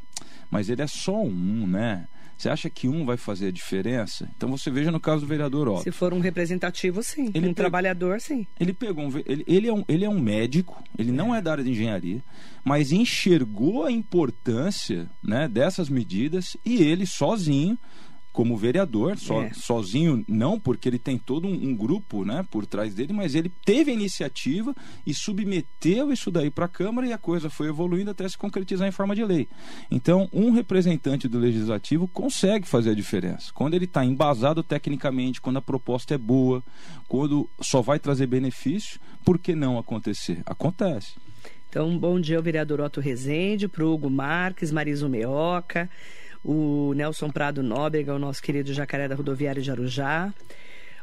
mas 0.50 0.68
ele 0.68 0.82
é 0.82 0.86
só 0.86 1.22
um, 1.22 1.66
né? 1.66 2.06
Você 2.36 2.48
acha 2.48 2.68
que 2.68 2.88
um 2.88 3.04
vai 3.04 3.16
fazer 3.16 3.48
a 3.48 3.52
diferença? 3.52 4.28
Então 4.36 4.50
você 4.50 4.70
veja 4.70 4.90
no 4.90 4.98
caso 4.98 5.20
do 5.20 5.26
vereador 5.26 5.68
Otto. 5.68 5.84
Se 5.84 5.90
for 5.90 6.12
um 6.12 6.18
representativo, 6.18 7.02
sim. 7.02 7.30
Ele 7.32 7.48
um 7.48 7.54
trabalhador, 7.54 8.20
sim. 8.20 8.46
Ele 8.58 8.72
pegou 8.72 9.04
um, 9.04 9.22
ele, 9.24 9.44
ele, 9.46 9.68
é 9.68 9.72
um, 9.72 9.84
ele 9.86 10.04
é 10.04 10.08
um 10.08 10.18
médico, 10.18 10.82
ele 10.98 11.10
é. 11.10 11.12
não 11.12 11.34
é 11.34 11.40
da 11.40 11.52
área 11.52 11.64
de 11.64 11.70
engenharia, 11.70 12.22
mas 12.64 12.92
enxergou 12.92 13.84
a 13.84 13.92
importância 13.92 15.08
né, 15.22 15.48
dessas 15.48 15.88
medidas 15.88 16.56
e 16.64 16.82
ele 16.82 17.06
sozinho 17.06 17.78
como 18.34 18.56
vereador, 18.56 19.16
so, 19.16 19.40
é. 19.40 19.54
sozinho, 19.54 20.24
não, 20.26 20.58
porque 20.58 20.88
ele 20.88 20.98
tem 20.98 21.16
todo 21.16 21.46
um, 21.46 21.52
um, 21.52 21.76
grupo 21.76 22.24
né, 22.24 22.44
por 22.50 22.66
trás 22.66 22.92
dele, 22.92 23.12
mas 23.12 23.36
ele 23.36 23.50
teve 23.64 23.92
a 23.92 23.94
iniciativa 23.94 24.74
e 25.06 25.14
submeteu 25.14 26.12
isso 26.12 26.32
daí 26.32 26.50
para 26.50 26.64
a 26.64 26.68
Câmara 26.68 27.06
e 27.06 27.12
a 27.12 27.16
coisa 27.16 27.48
foi 27.48 27.68
evoluindo 27.68 28.10
até 28.10 28.28
se 28.28 28.36
concretizar 28.36 28.88
em 28.88 28.90
forma 28.90 29.14
de 29.14 29.24
lei. 29.24 29.46
Então, 29.88 30.28
um 30.32 30.50
representante 30.50 31.28
do 31.28 31.38
Legislativo 31.38 32.08
consegue 32.08 32.66
fazer 32.66 32.90
a 32.90 32.94
diferença. 32.94 33.52
Quando 33.54 33.74
ele 33.74 33.84
está 33.84 34.04
embasado 34.04 34.64
tecnicamente, 34.64 35.40
quando 35.40 35.58
a 35.58 35.62
proposta 35.62 36.16
é 36.16 36.18
boa, 36.18 36.60
quando 37.06 37.48
só 37.60 37.80
vai 37.80 38.00
trazer 38.00 38.26
benefício, 38.26 38.98
por 39.24 39.38
que 39.38 39.54
não 39.54 39.78
acontecer? 39.78 40.42
Acontece. 40.44 41.12
Então, 41.70 41.96
bom 41.96 42.18
dia 42.18 42.36
ao 42.36 42.42
vereador 42.42 42.80
Otto 42.80 43.00
Rezende, 43.00 43.68
para 43.68 43.84
o 43.84 43.94
Hugo 43.94 44.10
Marques, 44.10 44.72
Mariso 44.72 45.08
Meoca 45.08 45.88
o 46.44 46.92
Nelson 46.94 47.30
Prado 47.30 47.62
Nóbrega, 47.62 48.14
o 48.14 48.18
nosso 48.18 48.42
querido 48.42 48.72
Jacaré 48.74 49.08
da 49.08 49.14
Rodoviária 49.14 49.62
de 49.62 49.70
Arujá. 49.70 50.32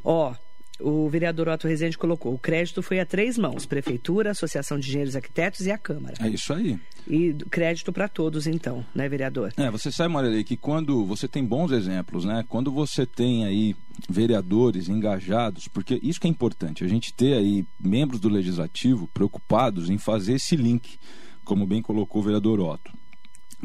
Ó, 0.04 0.34
o 0.80 1.10
vereador 1.10 1.48
Otto 1.48 1.68
Rezende 1.68 1.98
colocou: 1.98 2.34
o 2.34 2.38
crédito 2.38 2.82
foi 2.82 3.00
a 3.00 3.06
três 3.06 3.38
mãos: 3.38 3.66
Prefeitura, 3.66 4.32
Associação 4.32 4.78
de 4.80 4.88
Engenheiros 4.88 5.16
Arquitetos 5.16 5.66
e 5.66 5.72
a 5.72 5.78
Câmara. 5.78 6.16
É 6.20 6.28
isso 6.28 6.54
aí. 6.54 6.80
E 7.08 7.34
crédito 7.50 7.92
para 7.92 8.08
todos, 8.08 8.46
então, 8.46 8.86
né, 8.94 9.10
vereador? 9.10 9.52
É, 9.58 9.72
você 9.72 9.92
sabe, 9.92 10.14
Maria, 10.14 10.44
que 10.44 10.56
quando 10.56 11.04
você 11.06 11.28
tem 11.28 11.44
bons 11.44 11.72
exemplos, 11.72 12.26
né? 12.26 12.46
Quando 12.48 12.72
você 12.72 13.06
tem 13.06 13.46
aí 13.46 13.76
vereadores 14.08 14.88
engajados, 14.88 15.68
porque 15.68 16.00
isso 16.04 16.20
que 16.20 16.28
é 16.28 16.30
importante, 16.30 16.84
a 16.84 16.88
gente 16.88 17.14
ter 17.14 17.34
aí 17.34 17.66
membros 17.80 18.20
do 18.20 18.30
legislativo 18.30 19.08
preocupados 19.08 19.90
em 19.90 19.98
fazer 19.98 20.34
esse 20.34 20.56
link, 20.56 21.00
como 21.44 21.66
bem 21.66 21.82
colocou 21.82 22.22
o 22.22 22.26
vereador 22.26 22.60
Otto. 22.60 22.92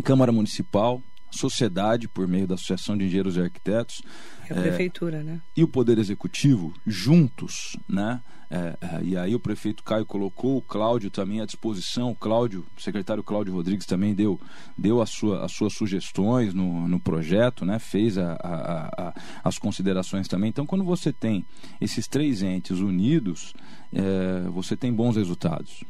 Câmara 0.02 0.32
Municipal, 0.32 1.02
sociedade, 1.36 2.08
por 2.08 2.26
meio 2.26 2.46
da 2.46 2.54
Associação 2.54 2.96
de 2.96 3.04
Engenheiros 3.04 3.36
e 3.36 3.40
Arquitetos, 3.40 4.02
é 4.48 4.52
a 4.52 4.62
prefeitura, 4.62 5.22
né? 5.22 5.40
E 5.56 5.62
o 5.62 5.68
Poder 5.68 5.98
Executivo, 5.98 6.72
juntos, 6.86 7.76
né? 7.88 8.20
É, 8.48 8.76
é, 8.80 9.02
e 9.02 9.16
aí 9.16 9.34
o 9.34 9.40
prefeito 9.40 9.82
Caio 9.82 10.06
colocou 10.06 10.56
o 10.56 10.62
Cláudio 10.62 11.10
também 11.10 11.40
à 11.40 11.44
disposição. 11.44 12.12
O 12.12 12.14
Cláudio, 12.14 12.64
o 12.76 12.80
secretário 12.80 13.22
Cláudio 13.22 13.52
Rodrigues 13.52 13.86
também 13.86 14.14
deu, 14.14 14.40
deu 14.78 15.02
a 15.02 15.06
sua, 15.06 15.44
as 15.44 15.52
suas 15.52 15.72
sugestões 15.72 16.54
no, 16.54 16.86
no 16.86 17.00
projeto, 17.00 17.64
né? 17.64 17.78
fez 17.78 18.16
a, 18.16 18.34
a, 18.34 19.08
a, 19.08 19.14
as 19.42 19.58
considerações 19.58 20.28
também. 20.28 20.50
Então, 20.50 20.64
quando 20.66 20.84
você 20.84 21.12
tem 21.12 21.44
esses 21.80 22.06
três 22.06 22.42
entes 22.42 22.78
unidos, 22.78 23.52
é, 23.92 24.48
você 24.50 24.76
tem 24.76 24.92
bons 24.92 25.16
resultados. 25.16 25.82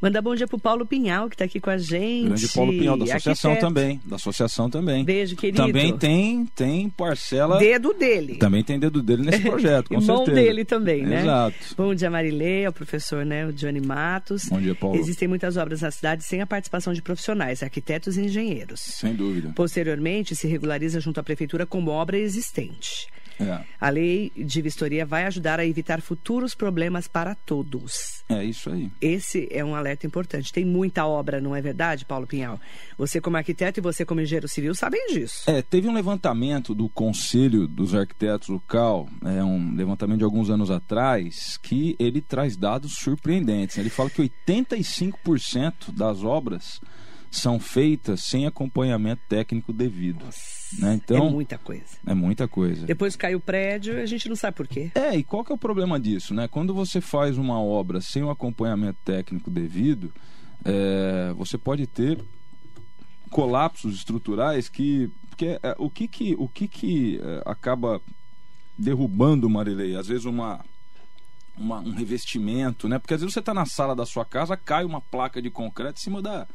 Mandar 0.00 0.22
bom 0.22 0.34
dia 0.34 0.46
pro 0.46 0.58
Paulo 0.58 0.86
Pinhal, 0.86 1.28
que 1.28 1.34
está 1.34 1.44
aqui 1.44 1.60
com 1.60 1.68
a 1.68 1.76
gente. 1.76 2.26
Grande 2.28 2.48
Paulo 2.48 2.72
Pinhal, 2.72 2.96
da 2.96 3.04
associação 3.04 3.50
Arquiteto. 3.50 3.74
também. 3.74 4.00
Da 4.06 4.16
associação 4.16 4.70
também. 4.70 5.04
Beijo, 5.04 5.36
querido. 5.36 5.62
Também 5.62 5.94
tem, 5.94 6.46
tem 6.46 6.88
parcela. 6.88 7.58
Dedo 7.58 7.92
dele. 7.92 8.36
Também 8.36 8.64
tem 8.64 8.78
dedo 8.78 9.02
dele 9.02 9.24
nesse 9.24 9.40
projeto, 9.44 9.88
com 9.88 10.00
certeza. 10.00 10.12
Mão 10.12 10.24
dele 10.24 10.64
também, 10.64 11.02
né? 11.02 11.20
Exato. 11.20 11.56
Bom 11.76 11.94
dia, 11.94 12.08
Marilê, 12.08 12.66
o 12.66 12.72
professor, 12.72 13.26
né? 13.26 13.46
O 13.46 13.52
Johnny 13.52 13.80
Matos. 13.80 14.48
Bom 14.48 14.58
dia, 14.58 14.74
Paulo. 14.74 14.96
Existem 14.96 15.28
muitas 15.28 15.58
obras 15.58 15.82
na 15.82 15.90
cidade 15.90 16.24
sem 16.24 16.40
a 16.40 16.46
participação 16.46 16.94
de 16.94 17.02
profissionais, 17.02 17.62
arquitetos 17.62 18.16
e 18.16 18.22
engenheiros. 18.22 18.80
Sem 18.80 19.14
dúvida. 19.14 19.52
Posteriormente, 19.54 20.34
se 20.34 20.48
regulariza 20.48 20.98
junto 20.98 21.20
à 21.20 21.22
prefeitura 21.22 21.66
como 21.66 21.90
obra 21.90 22.18
existente. 22.18 23.06
É. 23.40 23.64
A 23.80 23.88
lei 23.88 24.30
de 24.36 24.60
vistoria 24.60 25.06
vai 25.06 25.24
ajudar 25.26 25.58
a 25.58 25.66
evitar 25.66 26.00
futuros 26.00 26.54
problemas 26.54 27.08
para 27.08 27.34
todos. 27.34 28.22
É 28.28 28.44
isso 28.44 28.70
aí. 28.70 28.90
Esse 29.00 29.48
é 29.50 29.64
um 29.64 29.74
alerta 29.74 30.06
importante. 30.06 30.52
Tem 30.52 30.64
muita 30.64 31.06
obra, 31.06 31.40
não 31.40 31.56
é 31.56 31.60
verdade, 31.60 32.04
Paulo 32.04 32.26
Pinhal? 32.26 32.60
Você 32.98 33.20
como 33.20 33.36
arquiteto 33.36 33.80
e 33.80 33.82
você 33.82 34.04
como 34.04 34.20
engenheiro 34.20 34.48
civil 34.48 34.74
sabem 34.74 35.06
disso. 35.08 35.50
É, 35.50 35.62
teve 35.62 35.88
um 35.88 35.94
levantamento 35.94 36.74
do 36.74 36.88
Conselho 36.88 37.66
dos 37.66 37.94
Arquitetos 37.94 38.48
Local, 38.48 39.08
é 39.24 39.42
um 39.42 39.74
levantamento 39.74 40.18
de 40.18 40.24
alguns 40.24 40.50
anos 40.50 40.70
atrás, 40.70 41.58
que 41.62 41.96
ele 41.98 42.20
traz 42.20 42.56
dados 42.56 42.94
surpreendentes. 42.94 43.78
Ele 43.78 43.90
fala 43.90 44.10
que 44.10 44.22
85% 44.22 45.92
das 45.92 46.22
obras 46.22 46.80
são 47.30 47.60
feitas 47.60 48.22
sem 48.24 48.46
acompanhamento 48.46 49.22
técnico 49.28 49.72
devido. 49.72 50.24
Né? 50.78 50.94
Então, 50.94 51.28
é 51.28 51.30
muita 51.30 51.58
coisa. 51.58 51.84
É 52.04 52.14
muita 52.14 52.48
coisa. 52.48 52.86
Depois 52.86 53.14
cai 53.14 53.34
o 53.34 53.40
prédio, 53.40 54.00
a 54.00 54.06
gente 54.06 54.28
não 54.28 54.34
sabe 54.34 54.56
por 54.56 54.66
quê. 54.66 54.90
É, 54.94 55.16
e 55.16 55.22
qual 55.22 55.44
que 55.44 55.52
é 55.52 55.54
o 55.54 55.58
problema 55.58 55.98
disso? 56.00 56.34
Né? 56.34 56.48
Quando 56.48 56.74
você 56.74 57.00
faz 57.00 57.38
uma 57.38 57.60
obra 57.60 58.00
sem 58.00 58.22
o 58.22 58.30
acompanhamento 58.30 58.98
técnico 59.04 59.48
devido, 59.48 60.12
é, 60.64 61.32
você 61.36 61.56
pode 61.56 61.86
ter 61.86 62.22
colapsos 63.30 63.94
estruturais 63.94 64.68
que. 64.68 65.08
Porque, 65.28 65.58
é, 65.62 65.74
o 65.78 65.88
que 65.88 66.08
que, 66.08 66.34
o 66.38 66.48
que, 66.48 66.66
que 66.66 67.20
é, 67.22 67.42
acaba 67.46 68.00
derrubando, 68.76 69.48
Marilei? 69.48 69.96
Às 69.96 70.08
vezes 70.08 70.24
uma, 70.24 70.64
uma, 71.56 71.78
um 71.78 71.92
revestimento, 71.92 72.88
né? 72.88 72.98
Porque 72.98 73.14
às 73.14 73.20
vezes 73.20 73.32
você 73.32 73.40
está 73.40 73.54
na 73.54 73.64
sala 73.64 73.94
da 73.94 74.04
sua 74.04 74.24
casa, 74.24 74.56
cai 74.56 74.84
uma 74.84 75.00
placa 75.00 75.40
de 75.40 75.48
concreto 75.48 75.98
em 75.98 76.02
cima 76.02 76.20
da 76.20 76.46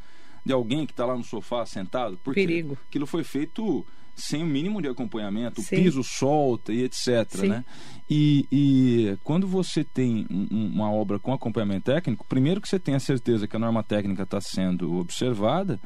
de 0.46 0.54
alguém 0.54 0.86
que 0.86 0.94
está 0.94 1.06
lá 1.06 1.18
no 1.18 1.24
sofá 1.24 1.66
sentado. 1.66 2.20
Porque 2.24 2.42
Perigo. 2.42 2.78
Aquilo 2.88 3.08
foi 3.08 3.24
feito 3.24 3.86
sem 4.16 4.42
o 4.42 4.46
mínimo 4.46 4.82
de 4.82 4.88
acompanhamento, 4.88 5.62
Sim. 5.62 5.76
o 5.76 5.80
piso 5.80 6.04
solta 6.04 6.72
e 6.72 6.84
etc. 6.84 7.44
Né? 7.44 7.66
E, 8.10 8.48
e, 8.50 9.18
quando 9.24 9.46
você 9.46 9.84
tem 9.84 10.26
um, 10.32 10.72
uma 10.74 10.90
obra 10.90 11.20
com 11.20 11.34
acompanhamento 11.34 11.92
técnico, 11.92 12.26
primeiro 12.26 12.62
que 12.62 12.70
você 12.70 12.80
tem 12.80 12.96
a 12.96 13.00
certeza 13.00 13.48
que 13.48 13.56
a 13.56 13.60
norma 13.60 13.84
técnica 13.84 14.24
está 14.24 14.40
sendo 14.40 14.96
observada. 14.96 15.80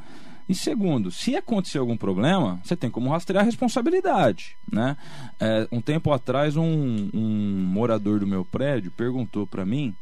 E 0.48 0.56
segundo, 0.56 1.12
se 1.12 1.36
acontecer 1.36 1.78
algum 1.78 1.98
problema, 1.98 2.60
você 2.64 2.76
tem 2.76 2.90
como 2.90 3.10
rastrear 3.10 3.44
a 3.44 3.46
responsabilidade. 3.46 4.58
Né? 4.72 4.98
É, 5.40 5.68
um 5.72 5.82
tempo 5.82 6.12
atrás, 6.12 6.56
um, 6.58 7.10
um 7.14 7.64
morador 7.68 8.20
do 8.20 8.28
meu 8.28 8.44
prédio 8.44 8.92
perguntou 8.92 9.46
para 9.46 9.66
mim, 9.66 9.96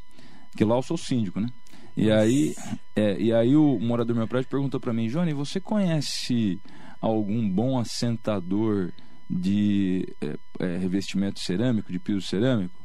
que 0.55 0.65
lá 0.65 0.75
eu 0.75 0.81
sou 0.81 0.97
síndico, 0.97 1.39
né? 1.39 1.49
E 1.97 2.11
aí, 2.11 2.55
é, 2.95 3.19
e 3.19 3.33
aí 3.33 3.55
o 3.55 3.79
morador 3.79 4.13
do 4.13 4.19
meu 4.19 4.27
prédio 4.27 4.47
perguntou 4.47 4.79
para 4.79 4.93
mim, 4.93 5.07
Johnny, 5.07 5.33
você 5.33 5.59
conhece 5.59 6.61
algum 7.01 7.49
bom 7.49 7.79
assentador 7.79 8.91
de 9.27 10.07
é, 10.21 10.37
é, 10.59 10.77
revestimento 10.77 11.39
cerâmico, 11.39 11.91
de 11.91 11.97
piso 11.97 12.21
cerâmico? 12.21 12.75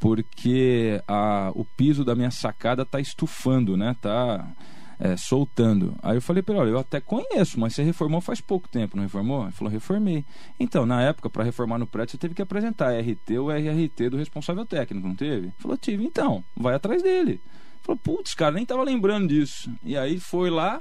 Porque 0.00 1.00
a, 1.06 1.52
o 1.54 1.64
piso 1.64 2.04
da 2.04 2.16
minha 2.16 2.32
sacada 2.32 2.82
está 2.82 2.98
estufando, 2.98 3.76
né? 3.76 3.94
Tá 4.00 4.52
é, 4.98 5.16
soltando. 5.16 5.94
Aí 6.02 6.16
eu 6.16 6.22
falei 6.22 6.42
para 6.42 6.56
ele, 6.56 6.62
olha, 6.62 6.70
eu 6.70 6.78
até 6.78 7.00
conheço, 7.00 7.60
mas 7.60 7.72
você 7.72 7.84
reformou 7.84 8.20
faz 8.20 8.40
pouco 8.40 8.68
tempo, 8.68 8.96
não 8.96 9.04
reformou? 9.04 9.44
Ele 9.44 9.52
falou, 9.52 9.72
reformei. 9.72 10.24
Então, 10.58 10.84
na 10.84 11.02
época, 11.02 11.30
para 11.30 11.44
reformar 11.44 11.78
no 11.78 11.86
prédio, 11.86 12.12
você 12.12 12.18
teve 12.18 12.34
que 12.34 12.42
apresentar 12.42 12.98
RT 12.98 13.38
ou 13.38 13.48
RRT 13.48 14.10
do 14.10 14.16
responsável 14.16 14.66
técnico, 14.66 15.06
não 15.06 15.14
teve? 15.14 15.46
Ele 15.46 15.54
falou, 15.56 15.76
tive. 15.76 16.04
Então, 16.04 16.42
vai 16.56 16.74
atrás 16.74 17.00
dele. 17.00 17.40
Falou, 17.86 18.00
putz, 18.02 18.34
cara, 18.34 18.56
nem 18.56 18.66
tava 18.66 18.82
lembrando 18.82 19.28
disso. 19.28 19.70
E 19.84 19.96
aí 19.96 20.18
foi 20.18 20.50
lá 20.50 20.80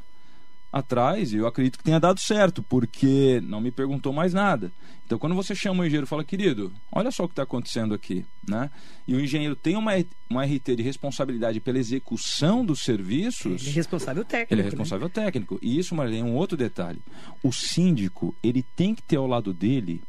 atrás 0.73 1.31
e 1.31 1.37
eu 1.37 1.45
acredito 1.45 1.77
que 1.77 1.83
tenha 1.83 1.99
dado 1.99 2.19
certo, 2.19 2.63
porque 2.63 3.39
não 3.43 3.61
me 3.61 3.69
perguntou 3.69 4.11
mais 4.11 4.33
nada. 4.33 4.71
Então, 5.05 5.19
quando 5.19 5.35
você 5.35 5.53
chama 5.53 5.83
o 5.83 5.85
engenheiro 5.85 6.07
e 6.07 6.09
fala, 6.09 6.23
querido, 6.23 6.73
olha 6.91 7.11
só 7.11 7.23
o 7.25 7.27
que 7.27 7.33
está 7.33 7.43
acontecendo 7.43 7.93
aqui, 7.93 8.25
né? 8.49 8.71
E 9.07 9.13
o 9.13 9.21
engenheiro 9.21 9.55
tem 9.55 9.77
uma, 9.77 9.91
uma 10.27 10.43
RT 10.43 10.75
de 10.77 10.81
responsabilidade 10.81 11.59
pela 11.59 11.77
execução 11.77 12.65
dos 12.65 12.83
serviços. 12.83 13.61
Ele 13.61 13.69
é 13.69 13.73
responsável 13.73 14.25
técnico. 14.25 14.53
Ele 14.55 14.61
é 14.61 14.63
né? 14.63 14.69
responsável 14.71 15.07
né? 15.07 15.13
técnico. 15.13 15.59
E 15.61 15.77
isso, 15.77 15.93
Marilene, 15.93 16.27
é 16.27 16.31
um 16.31 16.35
outro 16.35 16.57
detalhe. 16.57 16.99
O 17.43 17.53
síndico, 17.53 18.35
ele 18.41 18.63
tem 18.75 18.95
que 18.95 19.03
ter 19.03 19.17
ao 19.17 19.27
lado 19.27 19.53
dele 19.53 20.01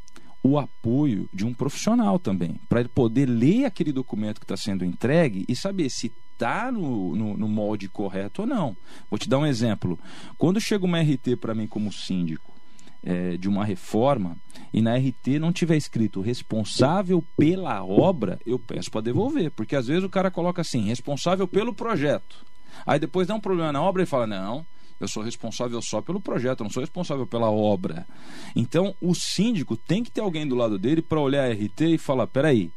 o 0.43 0.59
apoio 0.59 1.29
de 1.33 1.45
um 1.45 1.53
profissional 1.53 2.19
também, 2.19 2.59
para 2.69 2.81
ele 2.81 2.89
poder 2.89 3.27
ler 3.27 3.67
aquele 3.67 3.93
documento 3.93 4.39
que 4.39 4.45
está 4.45 4.57
sendo 4.57 4.85
entregue 4.85 5.45
e 5.47 5.55
saber 5.55 5.91
se 5.91 6.11
está 6.37 6.71
no, 6.71 7.17
no, 7.17 7.37
no, 7.37 7.49
molde 7.49 7.89
correto 7.89 8.43
ou 8.43 8.49
não. 8.49 8.77
Vou 9.11 9.19
te 9.19 9.29
dar 9.29 9.39
um 9.39 9.47
exemplo. 9.47 9.99
Quando 10.37 10.61
chega 10.61 10.85
uma 10.85 11.01
RT 11.01 11.37
para 11.41 11.55
mim 11.55 11.67
como 11.67 11.93
síndico 11.93 12.55
é, 13.03 13.37
de 13.37 13.49
uma 13.49 13.65
reforma 13.65 14.37
e 14.73 14.83
na 14.83 14.97
RT 14.97 15.39
não 15.41 15.53
tiver 15.53 15.77
escrito 15.77 16.21
responsável 16.21 17.25
pela 17.37 17.85
obra, 17.85 18.39
eu 18.45 18.59
peço 18.59 18.91
para 18.91 19.01
devolver, 19.01 19.51
porque 19.51 19.75
às 19.75 19.87
vezes 19.87 20.05
o 20.05 20.11
cara 20.11 20.31
coloca 20.31 20.61
assim, 20.61 20.83
responsável 20.83 21.49
pelo 21.49 21.75
projeto. 21.75 22.45
Aí 22.85 22.99
depois 22.99 23.27
dá 23.27 23.35
um 23.35 23.41
problema 23.41 23.73
na 23.73 23.83
obra 23.83 24.03
e 24.03 24.07
fala: 24.07 24.27
não, 24.27 24.67
eu 25.01 25.09
sou 25.09 25.23
responsável 25.23 25.81
só 25.81 26.03
pelo 26.03 26.21
projeto, 26.21 26.61
eu 26.61 26.65
não 26.65 26.71
sou 26.71 26.83
responsável 26.83 27.27
pela 27.27 27.51
obra. 27.51 28.07
Então, 28.55 28.95
o 29.01 29.15
síndico 29.15 29.77
tem 29.77 30.03
que 30.03 30.11
ter 30.11 30.21
alguém 30.21 30.47
do 30.47 30.55
lado 30.55 30.79
dele 30.79 31.01
para 31.01 31.21
olhar 31.21 31.49
a 31.49 31.53
RT 31.53 31.81
e 31.95 31.99
falar: 31.99 32.27
peraí, 32.27 32.71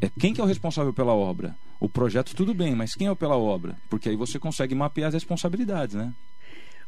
é, 0.00 0.10
quem 0.18 0.34
que 0.34 0.40
é 0.40 0.44
o 0.44 0.46
responsável 0.46 0.92
pela 0.92 1.14
obra? 1.14 1.56
O 1.80 1.88
projeto 1.88 2.34
tudo 2.34 2.52
bem, 2.52 2.74
mas 2.74 2.94
quem 2.94 3.06
é 3.06 3.10
o 3.10 3.16
pela 3.16 3.36
obra? 3.36 3.76
Porque 3.88 4.08
aí 4.08 4.16
você 4.16 4.38
consegue 4.38 4.74
mapear 4.74 5.08
as 5.08 5.14
responsabilidades, 5.14 5.94
né? 5.94 6.12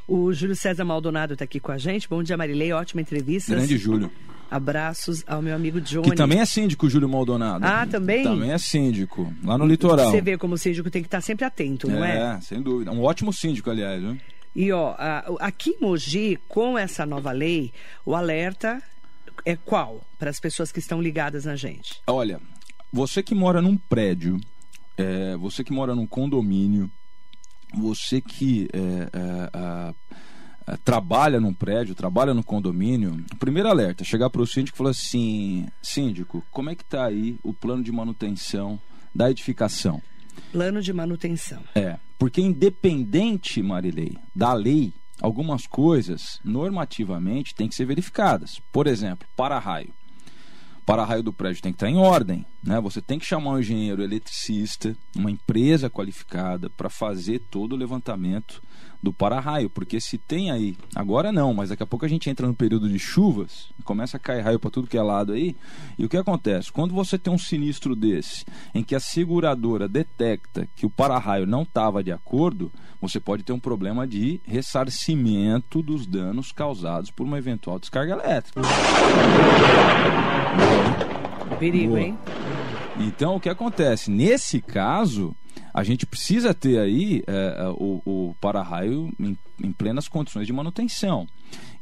O 0.06 0.32
Júlio 0.32 0.56
César 0.56 0.84
Maldonado 0.84 1.34
está 1.34 1.44
aqui 1.44 1.60
com 1.60 1.70
a 1.70 1.78
gente. 1.78 2.08
Bom 2.08 2.22
dia, 2.22 2.36
Marilei. 2.36 2.72
Ótima 2.72 3.00
entrevista. 3.00 3.54
Grande 3.54 3.78
Júlio. 3.78 4.10
Abraços 4.50 5.22
ao 5.28 5.40
meu 5.40 5.54
amigo 5.54 5.80
Johnny. 5.80 6.10
Que 6.10 6.16
também 6.16 6.40
é 6.40 6.44
síndico, 6.44 6.90
Júlio 6.90 7.08
Maldonado. 7.08 7.64
Ah, 7.64 7.86
também? 7.86 8.24
Também 8.24 8.50
é 8.50 8.58
síndico, 8.58 9.32
lá 9.44 9.56
no 9.56 9.64
litoral. 9.64 10.10
Você 10.10 10.20
vê 10.20 10.36
como 10.36 10.54
o 10.54 10.58
síndico 10.58 10.90
tem 10.90 11.02
que 11.02 11.06
estar 11.06 11.20
sempre 11.20 11.44
atento, 11.44 11.88
não 11.88 12.04
é? 12.04 12.36
É, 12.36 12.40
sem 12.40 12.60
dúvida. 12.60 12.90
Um 12.90 13.02
ótimo 13.02 13.32
síndico, 13.32 13.70
aliás. 13.70 14.02
Viu? 14.02 14.18
E 14.56 14.72
ó, 14.72 14.96
aqui 15.38 15.70
em 15.70 15.80
Mogi, 15.80 16.36
com 16.48 16.76
essa 16.76 17.06
nova 17.06 17.30
lei, 17.30 17.72
o 18.04 18.16
alerta 18.16 18.82
é 19.44 19.54
qual 19.54 20.04
para 20.18 20.28
as 20.30 20.40
pessoas 20.40 20.72
que 20.72 20.80
estão 20.80 21.00
ligadas 21.00 21.44
na 21.44 21.54
gente? 21.54 22.02
Olha, 22.08 22.40
você 22.92 23.22
que 23.22 23.36
mora 23.36 23.62
num 23.62 23.76
prédio, 23.76 24.40
é, 25.00 25.36
você 25.36 25.64
que 25.64 25.72
mora 25.72 25.94
num 25.94 26.06
condomínio, 26.06 26.90
você 27.74 28.20
que 28.20 28.68
é, 28.72 29.08
é, 30.72 30.76
trabalha 30.84 31.40
num 31.40 31.54
prédio, 31.54 31.94
trabalha 31.94 32.34
no 32.34 32.44
condomínio, 32.44 33.24
o 33.32 33.36
primeiro 33.36 33.68
alerta, 33.68 34.04
chegar 34.04 34.30
para 34.30 34.42
o 34.42 34.46
síndico 34.46 34.76
e 34.76 34.78
falar 34.78 34.90
assim, 34.90 35.66
síndico, 35.82 36.44
como 36.50 36.70
é 36.70 36.74
que 36.74 36.82
está 36.82 37.06
aí 37.06 37.38
o 37.42 37.52
plano 37.52 37.82
de 37.82 37.92
manutenção 37.92 38.80
da 39.14 39.30
edificação? 39.30 40.00
Plano 40.52 40.82
de 40.82 40.92
manutenção. 40.92 41.62
É, 41.74 41.96
porque 42.18 42.40
independente, 42.40 43.62
Marilei, 43.62 44.16
da 44.34 44.52
lei, 44.52 44.92
algumas 45.20 45.66
coisas 45.66 46.40
normativamente 46.44 47.54
têm 47.54 47.68
que 47.68 47.74
ser 47.74 47.84
verificadas. 47.84 48.60
Por 48.72 48.86
exemplo, 48.86 49.26
para-raio. 49.36 49.92
Para-raio 50.90 51.22
do 51.22 51.32
prédio 51.32 51.62
tem 51.62 51.72
que 51.72 51.76
estar 51.76 51.88
em 51.88 51.96
ordem. 51.96 52.44
Né? 52.62 52.80
Você 52.80 53.00
tem 53.00 53.18
que 53.18 53.24
chamar 53.24 53.52
um 53.52 53.58
engenheiro 53.60 54.02
eletricista, 54.02 54.96
uma 55.16 55.30
empresa 55.30 55.88
qualificada, 55.88 56.68
para 56.68 56.90
fazer 56.90 57.38
todo 57.50 57.74
o 57.74 57.76
levantamento 57.76 58.60
do 59.02 59.12
para-raio, 59.12 59.70
porque 59.70 59.98
se 59.98 60.18
tem 60.18 60.50
aí, 60.50 60.76
agora 60.94 61.32
não, 61.32 61.54
mas 61.54 61.70
daqui 61.70 61.82
a 61.82 61.86
pouco 61.86 62.04
a 62.04 62.08
gente 62.08 62.28
entra 62.28 62.46
no 62.46 62.54
período 62.54 62.88
de 62.88 62.98
chuvas, 62.98 63.68
começa 63.82 64.18
a 64.18 64.20
cair 64.20 64.42
raio 64.42 64.60
para 64.60 64.70
tudo 64.70 64.86
que 64.86 64.98
é 64.98 65.02
lado 65.02 65.32
aí, 65.32 65.56
e 65.98 66.04
o 66.04 66.08
que 66.08 66.18
acontece? 66.18 66.70
Quando 66.70 66.94
você 66.94 67.18
tem 67.18 67.32
um 67.32 67.38
sinistro 67.38 67.96
desse, 67.96 68.44
em 68.74 68.82
que 68.82 68.94
a 68.94 69.00
seguradora 69.00 69.88
detecta 69.88 70.68
que 70.76 70.84
o 70.84 70.90
para-raio 70.90 71.46
não 71.46 71.62
estava 71.62 72.04
de 72.04 72.12
acordo, 72.12 72.70
você 73.00 73.18
pode 73.18 73.42
ter 73.42 73.52
um 73.52 73.58
problema 73.58 74.06
de 74.06 74.38
ressarcimento 74.44 75.82
dos 75.82 76.06
danos 76.06 76.52
causados 76.52 77.10
por 77.10 77.24
uma 77.24 77.38
eventual 77.38 77.78
descarga 77.78 78.12
elétrica. 78.12 78.60
Perigo, 81.58 81.96
hein? 81.96 82.18
Então, 82.98 83.36
o 83.36 83.40
que 83.40 83.48
acontece? 83.48 84.10
Nesse 84.10 84.60
caso, 84.60 85.34
a 85.72 85.82
gente 85.82 86.06
precisa 86.06 86.52
ter 86.52 86.78
aí 86.78 87.22
é, 87.26 87.56
é, 87.58 87.68
o, 87.68 88.02
o 88.04 88.36
para-raio 88.40 89.12
em, 89.18 89.36
em 89.62 89.72
plenas 89.72 90.08
condições 90.08 90.46
de 90.46 90.52
manutenção. 90.52 91.26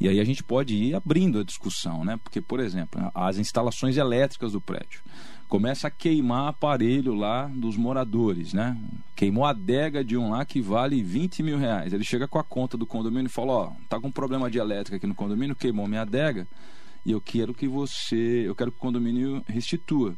E 0.00 0.08
aí 0.08 0.20
a 0.20 0.24
gente 0.24 0.42
pode 0.42 0.74
ir 0.74 0.94
abrindo 0.94 1.40
a 1.40 1.44
discussão, 1.44 2.04
né? 2.04 2.18
Porque, 2.22 2.40
por 2.40 2.60
exemplo, 2.60 3.10
as 3.14 3.38
instalações 3.38 3.96
elétricas 3.96 4.52
do 4.52 4.60
prédio 4.60 5.00
começa 5.48 5.88
a 5.88 5.90
queimar 5.90 6.48
aparelho 6.48 7.14
lá 7.14 7.46
dos 7.46 7.76
moradores, 7.76 8.52
né? 8.52 8.76
Queimou 9.16 9.46
a 9.46 9.50
adega 9.50 10.04
de 10.04 10.16
um 10.16 10.30
lá 10.30 10.44
que 10.44 10.60
vale 10.60 11.02
20 11.02 11.42
mil 11.42 11.58
reais. 11.58 11.92
Ele 11.92 12.04
chega 12.04 12.28
com 12.28 12.38
a 12.38 12.44
conta 12.44 12.76
do 12.76 12.86
condomínio 12.86 13.26
e 13.26 13.30
fala, 13.30 13.52
ó, 13.52 13.72
tá 13.88 13.98
com 13.98 14.10
problema 14.10 14.50
de 14.50 14.58
elétrica 14.58 14.96
aqui 14.96 15.06
no 15.06 15.14
condomínio, 15.14 15.56
queimou 15.56 15.88
minha 15.88 16.02
adega 16.02 16.46
e 17.04 17.12
eu 17.12 17.20
quero 17.20 17.54
que 17.54 17.66
você, 17.66 18.44
eu 18.46 18.54
quero 18.54 18.70
que 18.70 18.78
o 18.78 18.80
condomínio 18.80 19.42
restitua. 19.46 20.16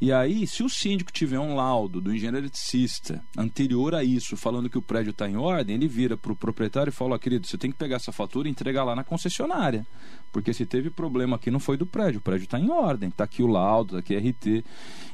E 0.00 0.10
aí, 0.10 0.48
se 0.48 0.64
o 0.64 0.68
síndico 0.68 1.12
tiver 1.12 1.38
um 1.38 1.54
laudo 1.54 2.00
do 2.00 2.12
engenheiro 2.12 2.38
eletricista 2.38 3.22
anterior 3.38 3.94
a 3.94 4.02
isso, 4.02 4.36
falando 4.36 4.68
que 4.68 4.76
o 4.76 4.82
prédio 4.82 5.10
está 5.10 5.28
em 5.28 5.36
ordem, 5.36 5.76
ele 5.76 5.86
vira 5.86 6.16
para 6.16 6.32
o 6.32 6.36
proprietário 6.36 6.90
e 6.90 6.92
fala: 6.92 7.18
querido, 7.20 7.46
você 7.46 7.56
tem 7.56 7.70
que 7.70 7.78
pegar 7.78 7.96
essa 7.96 8.10
fatura 8.10 8.48
e 8.48 8.50
entregar 8.50 8.82
lá 8.82 8.96
na 8.96 9.04
concessionária. 9.04 9.86
Porque 10.32 10.52
se 10.52 10.66
teve 10.66 10.90
problema 10.90 11.36
aqui, 11.36 11.52
não 11.52 11.60
foi 11.60 11.76
do 11.76 11.86
prédio, 11.86 12.18
o 12.18 12.22
prédio 12.22 12.46
está 12.46 12.58
em 12.58 12.68
ordem, 12.68 13.10
está 13.10 13.22
aqui 13.22 13.44
o 13.44 13.46
laudo, 13.46 13.98
está 13.98 14.14
aqui 14.14 14.28
RT. 14.28 14.64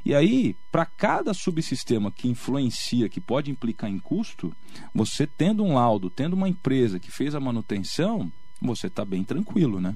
E 0.06 0.14
aí, 0.14 0.56
para 0.72 0.86
cada 0.86 1.34
subsistema 1.34 2.10
que 2.10 2.26
influencia, 2.26 3.10
que 3.10 3.20
pode 3.20 3.50
implicar 3.50 3.90
em 3.90 3.98
custo, 3.98 4.56
você 4.94 5.26
tendo 5.26 5.62
um 5.62 5.74
laudo, 5.74 6.08
tendo 6.08 6.32
uma 6.32 6.48
empresa 6.48 6.98
que 6.98 7.10
fez 7.10 7.34
a 7.34 7.40
manutenção, 7.40 8.32
você 8.60 8.86
está 8.88 9.04
bem 9.04 9.22
tranquilo, 9.24 9.80
né? 9.80 9.94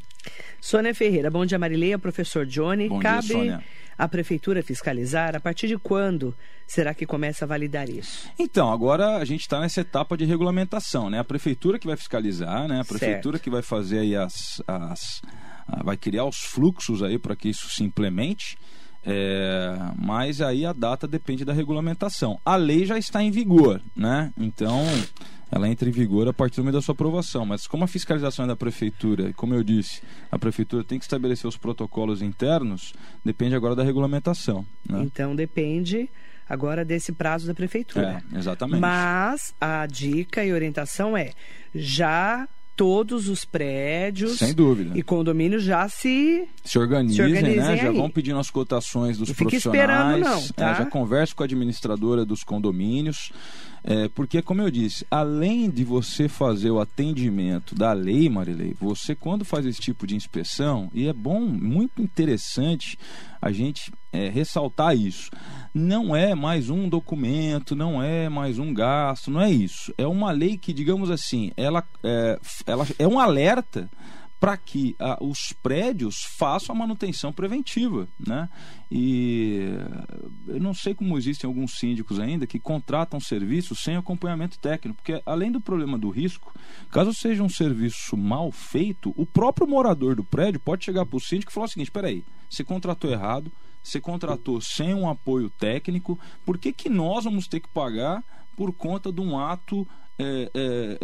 Sônia 0.60 0.94
Ferreira, 0.94 1.30
bom 1.30 1.44
dia 1.44 1.58
Marileia, 1.58 1.98
professor 1.98 2.46
Johnny. 2.46 2.88
Bom 2.88 3.00
Cabe 3.00 3.26
dia, 3.26 3.36
Sônia. 3.36 3.64
a 3.98 4.08
prefeitura 4.08 4.62
fiscalizar? 4.62 5.34
A 5.34 5.40
partir 5.40 5.66
de 5.68 5.76
quando 5.78 6.34
será 6.66 6.94
que 6.94 7.04
começa 7.04 7.44
a 7.44 7.48
validar 7.48 7.88
isso? 7.88 8.28
Então, 8.38 8.72
agora 8.72 9.16
a 9.16 9.24
gente 9.24 9.40
está 9.40 9.60
nessa 9.60 9.80
etapa 9.80 10.16
de 10.16 10.24
regulamentação, 10.24 11.10
né? 11.10 11.18
A 11.18 11.24
prefeitura 11.24 11.78
que 11.78 11.86
vai 11.86 11.96
fiscalizar, 11.96 12.68
né? 12.68 12.80
A 12.80 12.84
prefeitura 12.84 13.36
Certo. 13.36 13.44
que 13.44 13.50
vai 13.50 13.62
fazer 13.62 13.98
aí 13.98 14.14
as, 14.16 14.62
as 14.66 15.20
a- 15.66 15.82
vai 15.82 15.96
criar 15.96 16.24
os 16.24 16.38
fluxos 16.38 17.02
aí 17.02 17.18
para 17.18 17.34
que 17.36 17.48
isso 17.48 17.68
se 17.68 17.82
implemente. 17.82 18.56
É, 19.04 19.74
mas 19.98 20.40
aí 20.40 20.64
a 20.64 20.72
data 20.72 21.08
depende 21.08 21.44
da 21.44 21.52
regulamentação. 21.52 22.38
A 22.44 22.54
lei 22.54 22.86
já 22.86 22.96
está 22.96 23.20
em 23.20 23.32
vigor, 23.32 23.82
né? 23.96 24.32
Então 24.38 24.84
ela 25.54 25.68
entra 25.68 25.86
em 25.86 25.92
vigor 25.92 26.26
a 26.26 26.32
partir 26.32 26.56
do 26.56 26.62
momento 26.62 26.76
da 26.76 26.80
sua 26.82 26.94
aprovação. 26.94 27.44
Mas 27.44 27.66
como 27.66 27.84
a 27.84 27.86
fiscalização 27.86 28.46
é 28.46 28.48
da 28.48 28.56
prefeitura, 28.56 29.28
e 29.28 29.32
como 29.34 29.54
eu 29.54 29.62
disse, 29.62 30.00
a 30.30 30.38
prefeitura 30.38 30.82
tem 30.82 30.98
que 30.98 31.04
estabelecer 31.04 31.46
os 31.46 31.58
protocolos 31.58 32.22
internos, 32.22 32.94
depende 33.22 33.54
agora 33.54 33.76
da 33.76 33.82
regulamentação. 33.84 34.64
Né? 34.88 35.02
Então 35.02 35.36
depende 35.36 36.08
agora 36.48 36.86
desse 36.86 37.12
prazo 37.12 37.46
da 37.46 37.52
prefeitura. 37.54 38.24
É, 38.32 38.38
exatamente. 38.38 38.80
Mas 38.80 39.54
a 39.60 39.86
dica 39.86 40.42
e 40.42 40.54
orientação 40.54 41.14
é 41.14 41.32
já 41.74 42.48
todos 42.74 43.28
os 43.28 43.44
prédios 43.44 44.38
Sem 44.38 44.54
dúvida. 44.54 44.98
e 44.98 45.02
condomínios 45.02 45.62
já 45.62 45.86
se 45.90 46.48
se 46.64 46.78
organizem, 46.78 47.16
Se 47.16 47.22
organizem 47.22 47.56
né? 47.56 47.76
Já 47.76 47.92
vão 47.92 48.08
pedindo 48.08 48.38
as 48.38 48.50
cotações 48.50 49.18
dos 49.18 49.28
fica 49.28 49.42
profissionais. 49.44 50.18
esperando 50.18 50.24
não, 50.24 50.48
tá? 50.48 50.70
É, 50.70 50.74
já 50.76 50.86
converse 50.86 51.34
com 51.34 51.42
a 51.42 51.46
administradora 51.46 52.24
dos 52.24 52.42
condomínios. 52.42 53.30
É, 53.84 54.08
porque, 54.08 54.40
como 54.40 54.62
eu 54.62 54.70
disse, 54.70 55.04
além 55.10 55.68
de 55.68 55.84
você 55.84 56.28
fazer 56.28 56.70
o 56.70 56.80
atendimento 56.80 57.74
da 57.74 57.92
lei, 57.92 58.28
Marilei, 58.28 58.74
você 58.80 59.14
quando 59.14 59.44
faz 59.44 59.66
esse 59.66 59.80
tipo 59.80 60.06
de 60.06 60.14
inspeção, 60.14 60.88
e 60.94 61.08
é 61.08 61.12
bom, 61.12 61.40
muito 61.40 62.00
interessante 62.00 62.96
a 63.40 63.50
gente 63.50 63.92
é, 64.12 64.28
ressaltar 64.28 64.96
isso. 64.96 65.30
Não 65.74 66.14
é 66.14 66.32
mais 66.34 66.70
um 66.70 66.88
documento, 66.88 67.74
não 67.74 68.00
é 68.00 68.28
mais 68.28 68.58
um 68.58 68.72
gasto, 68.72 69.30
não 69.32 69.40
é 69.40 69.50
isso. 69.50 69.92
É 69.98 70.06
uma 70.06 70.30
lei 70.30 70.56
que, 70.56 70.72
digamos 70.72 71.10
assim, 71.10 71.50
ela 71.56 71.82
é, 72.04 72.38
ela 72.66 72.86
é 72.98 73.08
um 73.08 73.18
alerta 73.18 73.90
para 74.42 74.56
que 74.56 74.96
os 75.20 75.52
prédios 75.52 76.24
façam 76.24 76.74
a 76.74 76.78
manutenção 76.78 77.32
preventiva, 77.32 78.08
né? 78.18 78.48
E 78.90 79.68
eu 80.48 80.58
não 80.58 80.74
sei 80.74 80.96
como 80.96 81.16
existem 81.16 81.46
alguns 81.46 81.78
síndicos 81.78 82.18
ainda 82.18 82.44
que 82.44 82.58
contratam 82.58 83.20
serviços 83.20 83.78
sem 83.78 83.94
acompanhamento 83.94 84.58
técnico, 84.58 84.96
porque 84.96 85.22
além 85.24 85.52
do 85.52 85.60
problema 85.60 85.96
do 85.96 86.10
risco, 86.10 86.52
caso 86.90 87.14
seja 87.14 87.40
um 87.40 87.48
serviço 87.48 88.16
mal 88.16 88.50
feito, 88.50 89.14
o 89.16 89.24
próprio 89.24 89.64
morador 89.64 90.16
do 90.16 90.24
prédio 90.24 90.58
pode 90.58 90.84
chegar 90.84 91.06
para 91.06 91.16
o 91.16 91.20
síndico 91.20 91.52
e 91.52 91.54
falar 91.54 91.66
o 91.66 91.70
seguinte: 91.70 91.92
peraí, 91.92 92.24
você 92.50 92.64
contratou 92.64 93.12
errado, 93.12 93.52
você 93.80 94.00
contratou 94.00 94.60
sem 94.60 94.92
um 94.92 95.08
apoio 95.08 95.50
técnico, 95.50 96.18
por 96.44 96.58
que, 96.58 96.72
que 96.72 96.88
nós 96.88 97.22
vamos 97.22 97.46
ter 97.46 97.60
que 97.60 97.68
pagar 97.68 98.24
por 98.56 98.72
conta 98.72 99.12
de 99.12 99.20
um 99.20 99.38
ato 99.38 99.86
é, 100.18 100.50
é, 100.54 100.98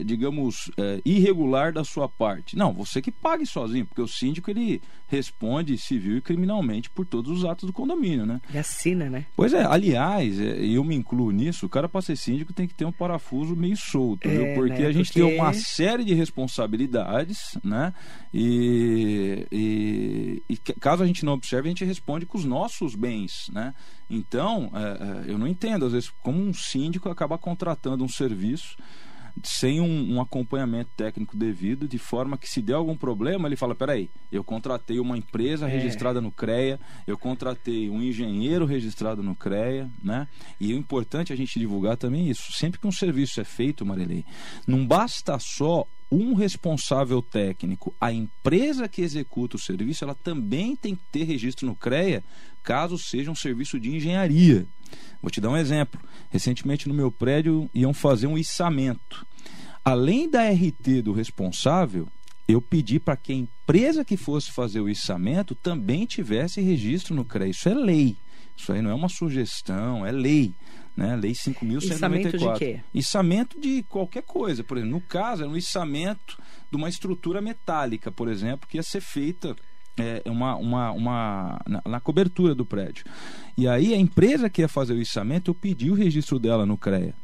é, 0.00 0.04
digamos, 0.04 0.70
é, 0.76 1.00
irregular 1.04 1.72
da 1.72 1.84
sua 1.84 2.08
parte. 2.08 2.56
Não, 2.56 2.72
você 2.72 3.00
que 3.00 3.10
pague 3.10 3.46
sozinho, 3.46 3.86
porque 3.86 4.02
o 4.02 4.08
síndico 4.08 4.50
ele 4.50 4.82
responde 5.06 5.76
civil 5.78 6.18
e 6.18 6.20
criminalmente 6.20 6.88
por 6.90 7.04
todos 7.06 7.30
os 7.38 7.44
atos 7.44 7.66
do 7.66 7.72
condomínio, 7.72 8.24
né? 8.26 8.40
e 8.52 8.58
assina, 8.58 9.08
né? 9.10 9.26
Pois 9.36 9.52
é, 9.52 9.64
aliás, 9.64 10.38
é, 10.40 10.64
eu 10.64 10.84
me 10.84 10.94
incluo 10.94 11.30
nisso, 11.30 11.66
o 11.66 11.68
cara 11.68 11.88
para 11.88 12.00
ser 12.02 12.16
síndico 12.16 12.52
tem 12.52 12.66
que 12.68 12.74
ter 12.74 12.84
um 12.84 12.92
parafuso 12.92 13.56
meio 13.56 13.76
solto, 13.76 14.28
É, 14.28 14.30
viu? 14.30 14.54
Porque 14.54 14.82
né? 14.82 14.86
a 14.86 14.92
gente 14.92 15.06
Porque- 15.12 15.20
tem 15.22 15.38
uma 15.40 15.52
série 15.52 16.04
de 16.04 16.14
responsabilidades, 16.14 17.56
né? 17.64 17.92
E, 18.32 19.46
e- 19.50 20.42
e 20.48 20.56
ca- 20.56 20.74
caso 20.80 21.02
a 21.02 21.06
gente 21.06 21.24
não 21.24 21.32
observe, 21.32 21.68
a 21.68 21.70
gente 21.70 21.84
responde 21.84 22.26
com 22.26 22.38
os 22.38 22.44
nossos 22.44 22.94
bens, 22.94 23.48
né? 23.52 23.74
Então, 24.12 24.72
eu 25.28 25.38
não 25.38 25.46
entendo, 25.46 25.86
às 25.86 25.92
vezes, 25.92 26.10
como 26.20 26.40
um 26.42 26.52
síndico 26.52 27.08
acaba 27.08 27.38
contratando 27.38 28.02
um 28.02 28.08
serviço 28.08 28.39
sem 29.44 29.80
um, 29.80 30.14
um 30.14 30.20
acompanhamento 30.20 30.90
técnico 30.96 31.36
devido, 31.36 31.86
de 31.86 31.98
forma 31.98 32.36
que 32.36 32.48
se 32.48 32.60
der 32.60 32.74
algum 32.74 32.96
problema, 32.96 33.48
ele 33.48 33.56
fala, 33.56 33.74
peraí, 33.74 34.10
eu 34.30 34.42
contratei 34.42 34.98
uma 34.98 35.16
empresa 35.16 35.68
É. 35.68 35.72
registrada 35.72 36.20
no 36.20 36.32
CREA, 36.32 36.78
eu 37.06 37.16
contratei 37.16 37.88
um 37.88 38.02
engenheiro 38.02 38.66
registrado 38.66 39.22
no 39.22 39.34
CREA, 39.34 39.88
né? 40.02 40.26
E 40.60 40.74
o 40.74 40.76
importante 40.76 41.32
é 41.32 41.34
a 41.34 41.36
gente 41.36 41.58
divulgar 41.58 41.96
também 41.96 42.28
isso. 42.28 42.52
Sempre 42.52 42.80
que 42.80 42.86
um 42.86 42.92
serviço 42.92 43.40
é 43.40 43.44
feito, 43.44 43.86
Marilei, 43.86 44.24
não 44.66 44.84
basta 44.84 45.38
só 45.38 45.86
um 46.12 46.34
responsável 46.34 47.22
técnico, 47.22 47.94
a 48.00 48.12
empresa 48.12 48.88
que 48.88 49.00
executa 49.00 49.56
o 49.56 49.60
serviço, 49.60 50.02
ela 50.02 50.14
também 50.14 50.74
tem 50.74 50.96
que 50.96 51.02
ter 51.12 51.22
registro 51.22 51.66
no 51.68 51.74
CREA, 51.76 52.22
caso 52.64 52.98
seja 52.98 53.30
um 53.30 53.34
serviço 53.34 53.78
de 53.78 53.94
engenharia. 53.94 54.66
Vou 55.20 55.30
te 55.30 55.40
dar 55.40 55.50
um 55.50 55.56
exemplo. 55.56 56.00
Recentemente 56.30 56.88
no 56.88 56.94
meu 56.94 57.10
prédio 57.10 57.68
iam 57.74 57.92
fazer 57.92 58.26
um 58.26 58.38
içamento. 58.38 59.26
Além 59.84 60.28
da 60.28 60.48
RT 60.48 61.02
do 61.02 61.12
responsável, 61.12 62.06
eu 62.46 62.60
pedi 62.60 62.98
para 62.98 63.16
que 63.16 63.32
a 63.32 63.36
empresa 63.36 64.04
que 64.04 64.16
fosse 64.16 64.50
fazer 64.50 64.80
o 64.80 64.88
içamento 64.88 65.54
também 65.54 66.04
tivesse 66.04 66.60
registro 66.60 67.14
no 67.14 67.24
CREA. 67.24 67.48
Isso 67.48 67.68
é 67.68 67.74
lei. 67.74 68.16
Isso 68.56 68.72
aí 68.72 68.82
não 68.82 68.90
é 68.90 68.94
uma 68.94 69.08
sugestão, 69.08 70.04
é 70.04 70.12
lei. 70.12 70.52
Né? 70.96 71.16
Lei 71.16 71.32
5.194. 71.32 71.82
Içamento 71.82 72.38
de 72.38 72.58
quê? 72.58 72.80
Içamento 72.92 73.60
de 73.60 73.82
qualquer 73.84 74.22
coisa. 74.22 74.62
Por 74.62 74.76
exemplo, 74.76 74.94
no 74.96 75.00
caso, 75.00 75.42
era 75.42 75.50
um 75.50 75.56
içamento 75.56 76.38
de 76.70 76.76
uma 76.76 76.88
estrutura 76.88 77.40
metálica, 77.40 78.12
por 78.12 78.28
exemplo, 78.28 78.68
que 78.68 78.76
ia 78.76 78.82
ser 78.82 79.00
feita 79.00 79.56
é, 79.98 80.22
uma, 80.26 80.56
uma, 80.56 80.90
uma, 80.92 81.60
na, 81.66 81.82
na 81.86 82.00
cobertura 82.00 82.54
do 82.54 82.64
prédio. 82.64 83.04
E 83.56 83.68
aí 83.68 83.92
a 83.92 83.96
empresa 83.96 84.48
que 84.48 84.62
ia 84.62 84.68
fazer 84.68 84.94
o 84.94 85.00
içamento, 85.00 85.50
eu 85.50 85.54
pedi 85.54 85.90
o 85.90 85.94
registro 85.94 86.38
dela 86.38 86.64
no 86.64 86.76
CREA, 86.76 87.14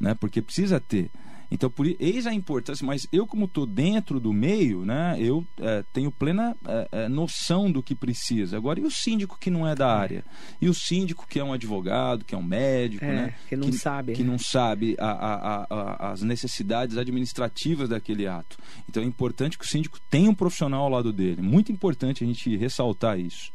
né? 0.00 0.14
porque 0.14 0.42
precisa 0.42 0.80
ter. 0.80 1.10
Então, 1.50 1.70
por 1.70 1.86
eis 2.00 2.26
a 2.26 2.34
importância, 2.34 2.84
mas 2.84 3.06
eu, 3.12 3.26
como 3.26 3.44
estou 3.44 3.66
dentro 3.66 4.18
do 4.18 4.32
meio, 4.32 4.84
né, 4.84 5.16
eu 5.18 5.46
é, 5.60 5.84
tenho 5.92 6.10
plena 6.10 6.56
é, 6.66 6.88
é, 7.04 7.08
noção 7.08 7.70
do 7.70 7.82
que 7.82 7.94
precisa. 7.94 8.56
Agora, 8.56 8.80
e 8.80 8.84
o 8.84 8.90
síndico 8.90 9.38
que 9.38 9.48
não 9.50 9.66
é 9.66 9.74
da 9.74 9.88
área? 9.94 10.24
E 10.60 10.68
o 10.68 10.74
síndico 10.74 11.26
que 11.28 11.38
é 11.38 11.44
um 11.44 11.52
advogado, 11.52 12.24
que 12.24 12.34
é 12.34 12.38
um 12.38 12.42
médico, 12.42 13.04
É, 13.04 13.12
né? 13.14 13.34
que 13.48 13.54
não 13.56 13.72
sabe, 13.72 14.12
Que 14.14 14.22
né? 14.22 14.28
não 14.30 14.38
sabe 14.38 14.96
a- 14.98 15.06
a- 15.12 15.66
a- 15.70 16.12
as 16.12 16.22
necessidades 16.22 16.96
administrativas 16.96 17.88
daquele 17.88 18.26
ato. 18.26 18.56
Então, 18.88 19.02
é 19.02 19.06
importante 19.06 19.56
que 19.58 19.64
o 19.64 19.68
síndico 19.68 19.98
tenha 20.10 20.30
um 20.30 20.34
profissional 20.34 20.82
ao 20.82 20.90
lado 20.90 21.12
dele. 21.12 21.40
Muito 21.42 21.70
importante 21.70 22.24
a 22.24 22.26
gente 22.26 22.56
ressaltar 22.56 23.18
isso. 23.20 23.52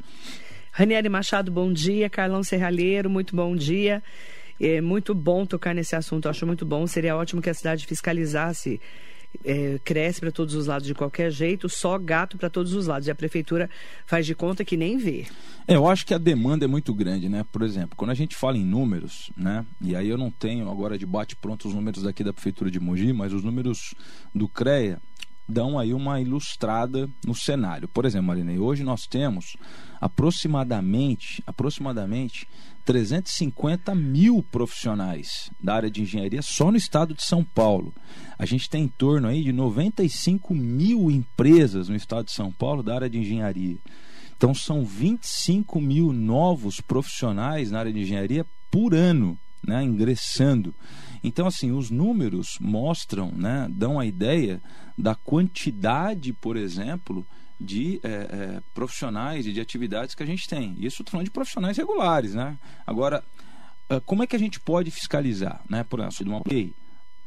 Ranieri 0.71 1.09
Machado, 1.09 1.51
bom 1.51 1.71
dia. 1.73 2.09
Carlão 2.09 2.41
Serralheiro, 2.43 3.09
muito 3.09 3.35
bom 3.35 3.55
dia. 3.55 4.01
É 4.59 4.81
muito 4.81 5.13
bom 5.13 5.45
tocar 5.45 5.73
nesse 5.73 5.95
assunto, 5.95 6.25
eu 6.25 6.31
acho 6.31 6.45
muito 6.45 6.65
bom. 6.65 6.85
Seria 6.87 7.15
ótimo 7.15 7.41
que 7.41 7.49
a 7.49 7.53
cidade 7.53 7.85
fiscalizasse 7.85 8.79
é, 9.43 9.79
cresce 9.83 10.19
para 10.19 10.31
todos 10.31 10.55
os 10.55 10.67
lados 10.67 10.85
de 10.85 10.93
qualquer 10.93 11.31
jeito, 11.31 11.69
só 11.69 11.97
gato 11.97 12.37
para 12.37 12.49
todos 12.49 12.73
os 12.73 12.87
lados. 12.87 13.07
E 13.07 13.11
a 13.11 13.15
prefeitura 13.15 13.69
faz 14.05 14.25
de 14.25 14.35
conta 14.35 14.65
que 14.65 14.75
nem 14.75 14.97
vê. 14.97 15.25
É, 15.67 15.75
eu 15.75 15.87
acho 15.87 16.05
que 16.05 16.13
a 16.13 16.17
demanda 16.17 16.65
é 16.65 16.67
muito 16.67 16.93
grande, 16.93 17.29
né? 17.29 17.45
Por 17.51 17.61
exemplo, 17.61 17.95
quando 17.95 18.11
a 18.11 18.15
gente 18.15 18.35
fala 18.35 18.57
em 18.57 18.65
números, 18.65 19.31
né? 19.37 19.65
E 19.79 19.95
aí 19.95 20.09
eu 20.09 20.17
não 20.17 20.29
tenho 20.29 20.69
agora 20.69 20.97
de 20.97 21.05
bate 21.05 21.35
pronto 21.35 21.67
os 21.67 21.73
números 21.73 22.03
daqui 22.03 22.23
da 22.23 22.33
prefeitura 22.33 22.69
de 22.69 22.79
Mogi, 22.79 23.13
mas 23.13 23.33
os 23.33 23.43
números 23.43 23.93
do 24.33 24.47
CREA 24.47 24.99
dão 25.47 25.77
aí 25.77 25.93
uma 25.93 26.21
ilustrada 26.21 27.09
no 27.25 27.35
cenário. 27.35 27.87
Por 27.87 28.05
exemplo, 28.05 28.27
Marinei, 28.27 28.57
hoje 28.57 28.83
nós 28.83 29.05
temos 29.05 29.57
aproximadamente, 29.99 31.43
aproximadamente 31.45 32.47
350 32.85 33.93
mil 33.95 34.43
profissionais 34.43 35.49
da 35.59 35.75
área 35.75 35.89
de 35.89 36.01
engenharia 36.01 36.41
só 36.41 36.71
no 36.71 36.77
estado 36.77 37.13
de 37.13 37.23
São 37.23 37.43
Paulo. 37.43 37.93
A 38.37 38.45
gente 38.45 38.69
tem 38.69 38.83
em 38.83 38.87
torno 38.87 39.27
aí 39.27 39.43
de 39.43 39.51
95 39.51 40.53
mil 40.53 41.09
empresas 41.09 41.87
no 41.87 41.95
estado 41.95 42.25
de 42.25 42.31
São 42.31 42.51
Paulo 42.51 42.83
da 42.83 42.95
área 42.95 43.09
de 43.09 43.17
engenharia. 43.17 43.77
Então 44.35 44.53
são 44.53 44.83
25 44.83 45.79
mil 45.79 46.11
novos 46.11 46.81
profissionais 46.81 47.71
na 47.71 47.79
área 47.79 47.93
de 47.93 47.99
engenharia 47.99 48.45
por 48.71 48.95
ano, 48.95 49.37
né, 49.65 49.83
ingressando. 49.83 50.73
Então, 51.23 51.45
assim, 51.45 51.71
os 51.71 51.91
números 51.91 52.57
mostram, 52.59 53.31
né, 53.31 53.67
dão 53.69 53.99
a 53.99 54.05
ideia 54.05 54.59
da 54.97 55.13
quantidade, 55.13 56.33
por 56.33 56.57
exemplo, 56.57 57.25
de 57.61 57.99
é, 58.03 58.07
é, 58.07 58.61
profissionais 58.73 59.45
e 59.45 59.53
de 59.53 59.61
atividades 59.61 60.15
que 60.15 60.23
a 60.23 60.25
gente 60.25 60.47
tem. 60.49 60.75
Isso 60.79 61.03
falando 61.07 61.25
de 61.25 61.31
profissionais 61.31 61.77
regulares, 61.77 62.33
né? 62.33 62.57
Agora, 62.85 63.23
ah, 63.89 64.01
como 64.05 64.23
é 64.23 64.27
que 64.27 64.35
a 64.35 64.39
gente 64.39 64.59
pode 64.59 64.89
fiscalizar, 64.89 65.61
né? 65.69 65.83
Por 65.83 65.99
exemplo, 65.99 66.23
de 66.23 66.29
uma 66.29 66.41
lei, 66.49 66.73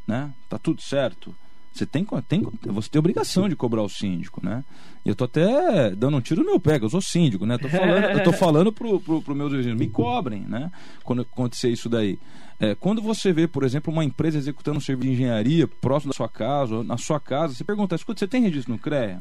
né? 0.06 0.32
Tá 0.48 0.58
tudo 0.58 0.80
certo. 0.80 1.34
Você 1.72 1.84
tem, 1.84 2.06
tem, 2.28 2.42
você 2.66 2.88
tem 2.88 2.98
obrigação 3.00 3.48
de 3.48 3.56
cobrar 3.56 3.82
o 3.82 3.88
síndico, 3.88 4.40
né? 4.44 4.64
E 5.04 5.08
eu 5.08 5.16
tô 5.16 5.24
até 5.24 5.90
dando 5.90 6.16
um 6.16 6.20
tiro 6.20 6.42
no 6.42 6.46
meu 6.46 6.60
pé, 6.60 6.78
eu 6.80 6.88
sou 6.88 7.02
síndico, 7.02 7.44
né? 7.44 7.58
Tô 7.58 7.68
falando, 7.68 8.04
eu 8.04 8.22
tô 8.22 8.32
falando 8.32 8.72
pro, 8.72 9.00
pro, 9.00 9.20
pro 9.20 9.34
meus 9.34 9.52
vizinhos, 9.52 9.78
me 9.78 9.88
cobrem, 9.88 10.42
né? 10.42 10.70
Quando 11.02 11.22
acontecer 11.22 11.70
isso 11.70 11.88
daí. 11.88 12.18
É, 12.60 12.76
quando 12.76 13.02
você 13.02 13.32
vê, 13.32 13.48
por 13.48 13.64
exemplo, 13.64 13.92
uma 13.92 14.04
empresa 14.04 14.38
executando 14.38 14.78
um 14.78 14.80
serviço 14.80 15.08
de 15.08 15.14
engenharia 15.14 15.66
próximo 15.66 16.12
da 16.12 16.16
sua 16.16 16.28
casa, 16.28 16.76
ou 16.76 16.84
na 16.84 16.96
sua 16.96 17.18
casa, 17.18 17.52
você 17.52 17.64
pergunta, 17.64 17.96
escuta, 17.96 18.20
você 18.20 18.28
tem 18.28 18.42
registro 18.42 18.72
no 18.72 18.78
CREA? 18.78 19.20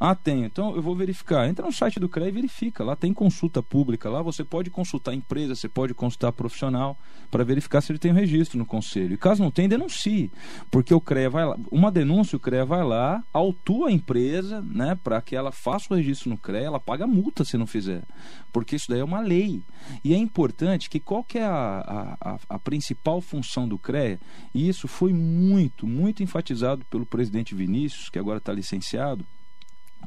Ah, 0.00 0.14
tenho. 0.14 0.44
Então 0.44 0.76
eu 0.76 0.82
vou 0.82 0.94
verificar. 0.94 1.48
Entra 1.48 1.66
no 1.66 1.72
site 1.72 1.98
do 1.98 2.08
CREA 2.08 2.28
e 2.28 2.32
verifica. 2.32 2.84
Lá 2.84 2.94
tem 2.94 3.12
consulta 3.12 3.60
pública. 3.60 4.08
Lá 4.08 4.22
você 4.22 4.44
pode 4.44 4.70
consultar 4.70 5.12
empresa, 5.12 5.56
você 5.56 5.68
pode 5.68 5.92
consultar 5.92 6.30
profissional 6.30 6.96
para 7.30 7.42
verificar 7.42 7.80
se 7.80 7.90
ele 7.90 7.98
tem 7.98 8.12
um 8.12 8.14
registro 8.14 8.58
no 8.58 8.64
conselho. 8.64 9.14
E 9.14 9.16
caso 9.16 9.42
não 9.42 9.50
tenha, 9.50 9.68
denuncie. 9.68 10.30
Porque 10.70 10.94
o 10.94 11.00
CREA 11.00 11.28
vai 11.28 11.46
lá. 11.46 11.58
Uma 11.70 11.90
denúncia, 11.90 12.36
o 12.36 12.40
CREA 12.40 12.64
vai 12.64 12.84
lá, 12.84 13.24
autua 13.32 13.88
a 13.88 13.92
empresa, 13.92 14.62
né, 14.62 14.96
para 15.02 15.20
que 15.20 15.34
ela 15.34 15.50
faça 15.50 15.92
o 15.92 15.96
registro 15.96 16.30
no 16.30 16.38
CREA, 16.38 16.66
ela 16.66 16.80
paga 16.80 17.06
multa 17.06 17.44
se 17.44 17.58
não 17.58 17.66
fizer. 17.66 18.04
Porque 18.52 18.76
isso 18.76 18.88
daí 18.88 19.00
é 19.00 19.04
uma 19.04 19.20
lei. 19.20 19.62
E 20.04 20.14
é 20.14 20.16
importante 20.16 20.88
que 20.88 21.00
qual 21.00 21.24
que 21.24 21.38
é 21.38 21.44
a, 21.44 22.16
a, 22.20 22.38
a 22.48 22.58
principal 22.58 23.20
função 23.20 23.68
do 23.68 23.78
CREA, 23.78 24.18
e 24.54 24.68
isso 24.68 24.86
foi 24.86 25.12
muito, 25.12 25.86
muito 25.86 26.22
enfatizado 26.22 26.84
pelo 26.86 27.04
presidente 27.04 27.54
Vinícius, 27.54 28.08
que 28.08 28.18
agora 28.18 28.38
está 28.38 28.52
licenciado 28.52 29.26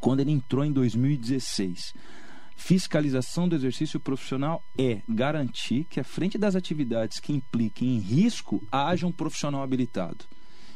quando 0.01 0.19
ele 0.19 0.31
entrou 0.31 0.65
em 0.65 0.71
2016. 0.73 1.93
Fiscalização 2.55 3.47
do 3.47 3.55
exercício 3.55 3.99
profissional 3.99 4.63
é 4.77 5.01
garantir 5.07 5.85
que, 5.89 5.99
à 5.99 6.03
frente 6.03 6.37
das 6.37 6.55
atividades 6.55 7.19
que 7.19 7.31
impliquem 7.31 7.95
em 7.95 7.99
risco, 7.99 8.61
haja 8.71 9.07
um 9.07 9.11
profissional 9.11 9.63
habilitado. 9.63 10.25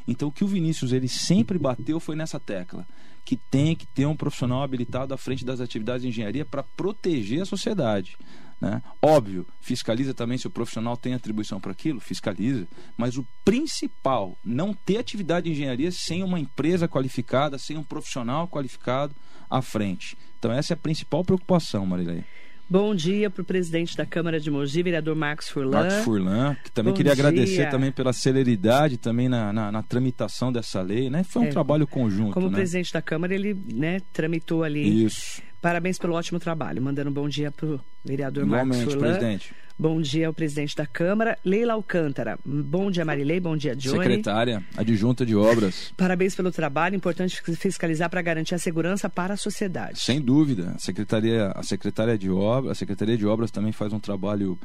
Então, 0.07 0.29
o 0.29 0.31
que 0.31 0.43
o 0.43 0.47
Vinícius 0.47 0.93
ele 0.93 1.07
sempre 1.07 1.57
bateu 1.57 1.99
foi 1.99 2.15
nessa 2.15 2.39
tecla, 2.39 2.87
que 3.23 3.35
tem 3.35 3.75
que 3.75 3.87
ter 3.87 4.05
um 4.05 4.15
profissional 4.15 4.61
habilitado 4.61 5.13
à 5.13 5.17
frente 5.17 5.43
das 5.43 5.59
atividades 5.59 6.03
de 6.03 6.09
engenharia 6.09 6.45
para 6.45 6.63
proteger 6.63 7.41
a 7.41 7.45
sociedade. 7.45 8.17
Né? 8.59 8.81
Óbvio, 9.01 9.45
fiscaliza 9.61 10.13
também 10.13 10.37
se 10.37 10.47
o 10.47 10.49
profissional 10.49 10.95
tem 10.95 11.13
atribuição 11.13 11.59
para 11.59 11.71
aquilo, 11.71 11.99
fiscaliza. 11.99 12.65
Mas 12.97 13.17
o 13.17 13.25
principal, 13.43 14.37
não 14.43 14.73
ter 14.73 14.97
atividade 14.97 15.45
de 15.45 15.51
engenharia 15.51 15.91
sem 15.91 16.23
uma 16.23 16.39
empresa 16.39 16.87
qualificada, 16.87 17.57
sem 17.57 17.77
um 17.77 17.83
profissional 17.83 18.47
qualificado 18.47 19.13
à 19.49 19.61
frente. 19.61 20.17
Então 20.39 20.51
essa 20.51 20.73
é 20.73 20.75
a 20.75 20.77
principal 20.77 21.23
preocupação, 21.23 21.85
Marilei. 21.85 22.23
Bom 22.67 22.95
dia 22.95 23.29
para 23.29 23.43
o 23.43 23.45
presidente 23.45 23.95
da 23.95 24.07
Câmara 24.07 24.39
de 24.39 24.49
Mogi, 24.49 24.81
vereador 24.81 25.15
Marcos 25.15 25.47
Furlan. 25.49 25.81
Marcos 25.81 25.97
Furlan, 26.03 26.55
que 26.63 26.71
também 26.71 26.91
Bom 26.93 26.97
queria 26.97 27.13
dia. 27.13 27.23
agradecer 27.23 27.69
também 27.69 27.91
pela 27.91 28.11
celeridade 28.11 28.97
também 28.97 29.29
na, 29.29 29.53
na, 29.53 29.71
na 29.71 29.83
tramitação 29.83 30.51
dessa 30.51 30.81
lei, 30.81 31.07
né? 31.07 31.23
Foi 31.23 31.43
um 31.43 31.45
É. 31.45 31.49
trabalho 31.49 31.85
conjunto, 31.85 32.33
Como 32.33 32.49
né? 32.49 32.55
presidente 32.55 32.91
da 32.91 33.03
Câmara, 33.03 33.35
ele 33.35 33.55
né, 33.71 33.99
tramitou 34.11 34.63
ali. 34.63 35.05
Isso. 35.05 35.43
Parabéns 35.65 35.97
pelo 35.97 36.13
ótimo 36.13 36.39
trabalho. 36.39 36.79
Mandando 36.79 37.09
um 37.09 37.13
bom 37.13 37.27
dia 37.27 37.49
para 37.49 37.65
o 37.65 37.79
vereador 38.03 38.45
Marcos 38.45 38.77
Igualmente, 38.77 38.93
Furlan. 38.93 39.17
presidente. 39.17 39.55
Bom 39.79 39.99
dia 39.99 40.27
ao 40.27 40.33
presidente 40.33 40.75
da 40.75 40.85
Câmara, 40.85 41.39
Leila 41.43 41.73
Alcântara. 41.73 42.37
Bom 42.45 42.91
dia, 42.91 43.03
Marilei. 43.03 43.39
Bom 43.39 43.57
dia, 43.57 43.75
Johnny. 43.75 43.97
Secretária, 43.97 44.63
adjunta 44.77 45.25
de 45.25 45.35
obras. 45.35 45.91
Parabéns 45.97 46.35
pelo 46.35 46.51
trabalho. 46.51 46.95
Importante 46.95 47.41
fiscalizar 47.55 48.11
para 48.11 48.21
garantir 48.21 48.53
a 48.53 48.59
segurança 48.59 49.09
para 49.09 49.33
a 49.33 49.37
sociedade. 49.37 49.99
Sem 49.99 50.21
dúvida. 50.21 50.73
A 50.75 50.77
Secretaria, 50.77 51.47
a 51.47 51.63
Secretaria 51.63 52.15
de 52.15 52.29
Obras, 52.29 52.73
a 52.73 52.75
Secretaria 52.75 53.17
de 53.17 53.25
Obras 53.25 53.49
também 53.49 53.71
faz 53.71 53.91
um 53.91 53.99
trabalho 53.99 54.59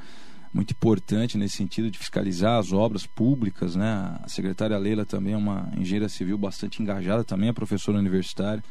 muito 0.53 0.73
importante 0.73 1.39
nesse 1.39 1.57
sentido 1.57 1.91
de 1.91 1.99
fiscalizar 1.99 2.59
as 2.59 2.75
obras 2.75 3.07
públicas, 3.07 3.75
né? 3.75 4.19
A 4.23 4.29
secretária 4.29 4.77
Leila 4.77 5.07
também 5.07 5.33
é 5.33 5.37
uma 5.39 5.73
engenheira 5.79 6.11
civil 6.11 6.37
bastante 6.37 6.83
engajada, 6.83 7.25
também 7.25 7.49
é 7.49 7.55
professora 7.55 7.97
universitária. 7.97 8.63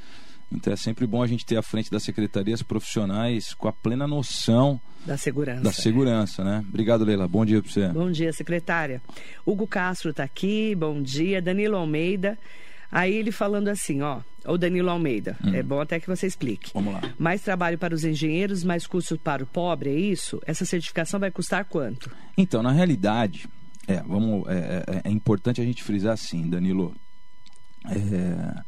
Então 0.51 0.73
é 0.73 0.75
sempre 0.75 1.05
bom 1.05 1.21
a 1.21 1.27
gente 1.27 1.45
ter 1.45 1.57
à 1.57 1.61
frente 1.61 1.91
das 1.91 2.01
secretarias 2.03 2.61
profissionais 2.63 3.53
com 3.53 3.67
a 3.67 3.71
plena 3.73 4.07
noção 4.07 4.81
Da 5.05 5.15
segurança. 5.15 5.61
da 5.61 5.71
segurança, 5.71 6.43
né? 6.43 6.65
Obrigado, 6.67 7.03
Leila. 7.03 7.27
Bom 7.27 7.45
dia 7.45 7.61
para 7.61 7.71
você. 7.71 7.87
Bom 7.89 8.11
dia, 8.11 8.33
secretária. 8.33 9.01
Hugo 9.45 9.67
Castro 9.67 10.09
está 10.09 10.23
aqui, 10.23 10.73
bom 10.75 11.01
dia. 11.01 11.41
Danilo 11.41 11.75
Almeida. 11.77 12.37
Aí 12.91 13.13
ele 13.13 13.31
falando 13.31 13.67
assim, 13.67 14.01
ó, 14.01 14.21
o 14.47 14.57
Danilo 14.57 14.89
Almeida, 14.89 15.37
é 15.53 15.61
bom 15.61 15.79
até 15.79 15.99
que 15.99 16.07
você 16.07 16.25
explique. 16.25 16.71
Vamos 16.73 16.91
lá. 16.91 17.01
Mais 17.19 17.39
trabalho 17.43 17.77
para 17.77 17.93
os 17.93 18.03
engenheiros, 18.03 18.63
mais 18.63 18.87
custo 18.87 19.15
para 19.19 19.43
o 19.43 19.45
pobre, 19.45 19.91
é 19.91 19.95
isso? 19.99 20.41
Essa 20.47 20.65
certificação 20.65 21.19
vai 21.19 21.29
custar 21.29 21.65
quanto? 21.65 22.09
Então, 22.35 22.63
na 22.63 22.71
realidade, 22.71 23.47
é, 23.87 24.01
vamos, 24.01 24.47
é, 24.47 24.83
é- 24.87 25.01
é 25.07 25.11
importante 25.11 25.61
a 25.61 25.63
gente 25.63 25.83
frisar 25.83 26.13
assim, 26.13 26.49
Danilo. 26.49 26.95
É, 27.85 28.61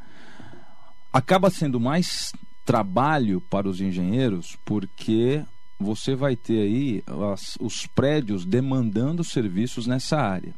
acaba 1.11 1.49
sendo 1.49 1.79
mais 1.79 2.31
trabalho 2.65 3.41
para 3.41 3.67
os 3.67 3.81
engenheiros 3.81 4.57
porque 4.63 5.43
você 5.79 6.15
vai 6.15 6.35
ter 6.35 6.59
aí 6.61 7.03
as- 7.33 7.57
os 7.59 7.87
prédios 7.87 8.45
demandando 8.45 9.23
serviços 9.23 9.87
nessa 9.87 10.17
área. 10.17 10.53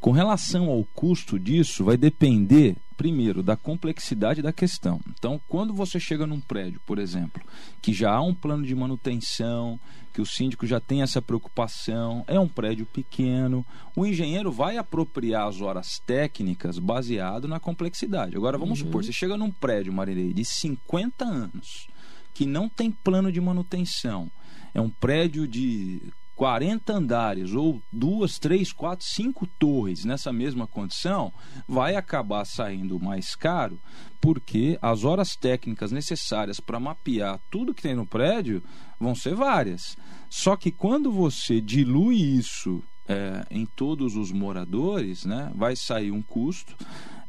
Com 0.00 0.12
relação 0.12 0.68
ao 0.68 0.84
custo 0.94 1.38
disso, 1.38 1.82
vai 1.84 1.96
depender, 1.96 2.76
primeiro, 2.96 3.42
da 3.42 3.56
complexidade 3.56 4.42
da 4.42 4.52
questão. 4.52 5.00
Então, 5.08 5.40
quando 5.48 5.72
você 5.74 5.98
chega 5.98 6.26
num 6.26 6.40
prédio, 6.40 6.80
por 6.86 6.98
exemplo, 6.98 7.42
que 7.82 7.92
já 7.92 8.12
há 8.12 8.22
um 8.22 8.34
plano 8.34 8.64
de 8.64 8.74
manutenção, 8.74 9.80
que 10.14 10.22
o 10.22 10.26
síndico 10.26 10.64
já 10.64 10.78
tem 10.78 11.02
essa 11.02 11.20
preocupação, 11.20 12.24
é 12.28 12.38
um 12.38 12.46
prédio 12.46 12.86
pequeno, 12.86 13.66
o 13.96 14.06
engenheiro 14.06 14.52
vai 14.52 14.76
apropriar 14.76 15.48
as 15.48 15.60
horas 15.60 15.98
técnicas 16.06 16.78
baseado 16.78 17.48
na 17.48 17.58
complexidade. 17.58 18.36
Agora, 18.36 18.56
vamos 18.56 18.78
supor, 18.78 19.04
você 19.04 19.10
chega 19.10 19.36
num 19.36 19.50
prédio, 19.50 19.92
Marirei, 19.92 20.32
de 20.32 20.44
50 20.44 21.24
anos, 21.24 21.88
que 22.32 22.46
não 22.46 22.68
tem 22.68 22.92
plano 22.92 23.32
de 23.32 23.40
manutenção, 23.40 24.30
é 24.72 24.80
um 24.80 24.88
prédio 24.88 25.48
de 25.48 26.00
40 26.34 26.92
andares 26.92 27.52
ou 27.52 27.80
duas, 27.92 28.38
três, 28.38 28.72
quatro, 28.72 29.06
cinco 29.06 29.46
torres 29.46 30.04
nessa 30.04 30.32
mesma 30.32 30.66
condição, 30.66 31.32
vai 31.66 31.94
acabar 31.94 32.44
saindo 32.44 32.98
mais 32.98 33.36
caro, 33.36 33.78
porque 34.20 34.78
as 34.82 35.04
horas 35.04 35.36
técnicas 35.36 35.92
necessárias 35.92 36.58
para 36.58 36.80
mapear 36.80 37.40
tudo 37.50 37.74
que 37.74 37.82
tem 37.82 37.94
no 37.94 38.06
prédio 38.06 38.62
vão 38.98 39.14
ser 39.14 39.34
várias. 39.34 39.96
Só 40.28 40.56
que 40.56 40.72
quando 40.72 41.12
você 41.12 41.60
dilui 41.60 42.16
isso 42.16 42.82
é, 43.06 43.46
em 43.50 43.64
todos 43.64 44.16
os 44.16 44.32
moradores, 44.32 45.24
né, 45.24 45.52
vai 45.54 45.76
sair 45.76 46.10
um 46.10 46.22
custo 46.22 46.74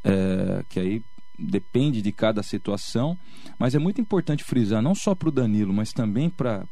é, 0.03 0.63
que 0.69 0.79
aí 0.79 1.03
depende 1.37 2.01
de 2.01 2.11
cada 2.11 2.41
situação, 2.41 3.17
mas 3.59 3.75
é 3.75 3.79
muito 3.79 3.99
importante 3.99 4.43
frisar, 4.43 4.81
não 4.81 4.95
só 4.95 5.13
para 5.13 5.29
o 5.29 5.31
Danilo, 5.31 5.73
mas 5.73 5.91
também 5.91 6.29
para 6.29 6.65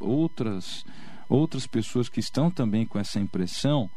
outras, 0.00 0.84
outras 1.28 1.66
pessoas 1.66 2.08
que 2.08 2.20
estão 2.20 2.50
também 2.50 2.86
com 2.86 2.98
essa 2.98 3.18
impressão, 3.18 3.90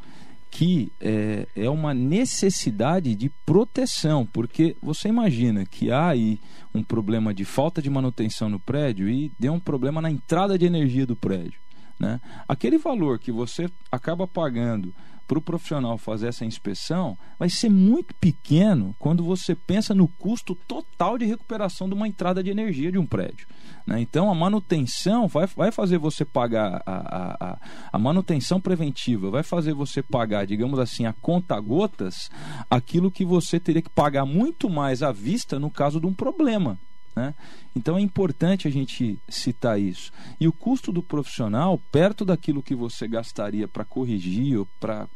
que 0.52 0.92
é, 1.00 1.48
é 1.56 1.70
uma 1.70 1.94
necessidade 1.94 3.14
de 3.16 3.30
proteção, 3.46 4.26
porque 4.26 4.76
você 4.82 5.08
imagina 5.08 5.66
que 5.66 5.92
há 5.92 6.10
aí 6.10 6.40
um 6.74 6.84
problema 6.84 7.34
de 7.34 7.46
falta 7.46 7.82
de 7.82 7.90
manutenção 7.90 8.50
no 8.50 8.60
prédio 8.60 9.10
e 9.10 9.32
deu 9.40 9.54
um 9.54 9.60
problema 9.60 10.02
na 10.02 10.10
entrada 10.10 10.58
de 10.58 10.66
energia 10.66 11.06
do 11.06 11.16
prédio. 11.16 11.60
Né? 12.00 12.20
Aquele 12.48 12.78
valor 12.78 13.20
que 13.20 13.32
você 13.32 13.70
acaba 13.92 14.28
pagando 14.28 14.94
para 15.30 15.38
o 15.38 15.42
profissional 15.42 15.96
fazer 15.96 16.28
essa 16.28 16.44
inspeção 16.44 17.16
vai 17.38 17.52
ser 17.52 17.70
muito 17.70 18.16
pequeno 18.16 18.96
quando 18.98 19.24
você 19.24 19.54
pensa 19.54 19.94
no 19.94 20.08
custo 20.08 20.56
total 20.56 21.20
de 21.20 21.26
recuperação 21.26 21.88
de 21.88 21.94
uma 21.94 22.08
entrada 22.08 22.44
de 22.44 22.50
energia 22.50 22.92
de 22.92 22.98
um 22.98 23.06
prédio. 23.06 23.48
Né? 23.86 24.02
Então 24.02 24.32
a 24.32 24.34
manutenção 24.34 25.28
vai, 25.28 25.46
vai 25.46 25.72
fazer 25.72 26.00
você 26.00 26.26
pagar 26.26 26.82
a, 26.84 27.36
a, 27.46 27.58
a, 27.94 28.00
manutenção 28.00 28.60
preventiva, 28.60 29.30
vai 29.30 29.44
fazer 29.44 29.72
você 29.76 30.02
pagar, 30.02 30.48
digamos 30.48 30.80
assim, 30.80 31.06
a 31.06 31.14
conta 31.14 31.60
gotas, 31.60 32.32
aquilo 32.68 33.12
que 33.12 33.24
você 33.24 33.60
teria 33.60 33.84
que 33.84 33.90
pagar 33.90 34.26
muito 34.26 34.68
mais 34.68 35.04
à 35.04 35.12
vista 35.12 35.60
no 35.60 35.70
caso 35.70 36.00
de 36.00 36.08
um 36.08 36.14
problema. 36.14 36.80
Né? 37.16 37.36
Então 37.76 37.98
é 37.98 38.02
importante 38.02 38.68
a 38.68 38.72
gente 38.72 39.20
citar 39.28 39.80
isso. 39.80 40.12
E 40.40 40.48
o 40.48 40.54
custo 40.54 40.92
do 40.92 41.04
profissional, 41.04 41.80
perto 41.92 42.26
daquilo 42.26 42.64
que 42.64 42.74
você 42.74 43.08
gastaria 43.08 43.68
para 43.68 43.86
corrigir 43.86 44.58
ou 44.58 44.68
para 44.80 45.08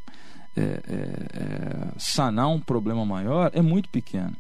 é, 0.56 0.62
é, 0.62 0.68
é, 0.68 1.92
sanar 1.98 2.50
um 2.50 2.60
problema 2.60 3.06
maior, 3.06 3.52
é 3.54 3.62
muito 3.62 3.90
pequeno. 3.90 4.36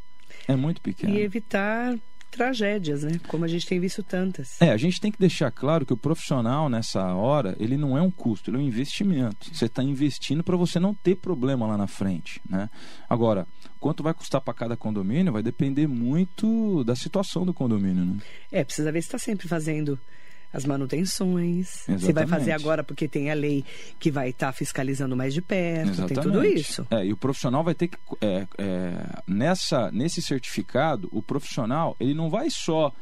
É 0.47 0.55
muito 0.55 0.81
pequeno. 0.81 1.13
E 1.13 1.21
evitar 1.21 1.95
tragédias, 2.33 3.03
né? 3.03 3.19
Como 3.27 3.45
a 3.45 3.47
gente 3.47 3.65
tem 3.65 3.79
visto 3.79 4.01
tantas. 4.01 4.59
É, 4.61 4.71
a 4.71 4.77
gente 4.77 4.99
tem 4.99 5.11
que 5.11 5.19
deixar 5.19 5.51
claro 5.51 5.85
que 5.85 5.93
o 5.93 5.97
profissional 5.97 6.67
nessa 6.67 7.13
hora, 7.13 7.55
ele 7.59 7.77
não 7.77 7.97
é 7.97 8.01
um 8.01 8.09
custo, 8.09 8.49
ele 8.49 8.57
é 8.57 8.59
um 8.59 8.63
investimento. 8.63 9.53
Você 9.53 9.65
está 9.65 9.83
investindo 9.83 10.43
para 10.43 10.57
você 10.57 10.79
não 10.79 10.93
ter 10.93 11.15
problema 11.15 11.67
lá 11.67 11.77
na 11.77 11.87
frente, 11.87 12.41
né? 12.49 12.69
Agora, 13.07 13.47
quanto 13.79 14.03
vai 14.03 14.13
custar 14.13 14.41
para 14.41 14.53
cada 14.53 14.75
condomínio 14.75 15.31
vai 15.31 15.43
depender 15.43 15.87
muito 15.87 16.83
da 16.83 16.95
situação 16.95 17.45
do 17.45 17.53
condomínio, 17.53 18.03
né? 18.03 18.17
É, 18.51 18.63
precisa 18.63 18.91
ver 18.91 19.01
se 19.01 19.07
está 19.07 19.19
sempre 19.19 19.47
fazendo 19.47 19.99
as 20.53 20.65
manutenções. 20.65 21.89
Exatamente. 21.89 22.05
Você 22.05 22.13
vai 22.13 22.27
fazer 22.27 22.51
agora 22.51 22.83
porque 22.83 23.07
tem 23.07 23.31
a 23.31 23.33
lei 23.33 23.65
que 23.99 24.11
vai 24.11 24.29
estar 24.29 24.47
tá 24.47 24.53
fiscalizando 24.53 25.17
mais 25.17 25.33
de 25.33 25.41
perto, 25.41 25.89
Exatamente. 25.89 26.13
tem 26.13 26.23
tudo 26.23 26.45
isso. 26.45 26.87
É, 26.91 27.03
e 27.03 27.11
o 27.11 27.17
profissional 27.17 27.63
vai 27.63 27.73
ter 27.73 27.87
que. 27.87 27.97
É, 28.21 28.47
é, 28.59 28.93
nessa, 29.27 29.91
nesse 29.91 30.21
certificado, 30.21 31.09
o 31.11 31.21
profissional 31.21 31.97
ele 31.99 32.13
não 32.13 32.29
vai 32.29 32.51
só 32.51 32.93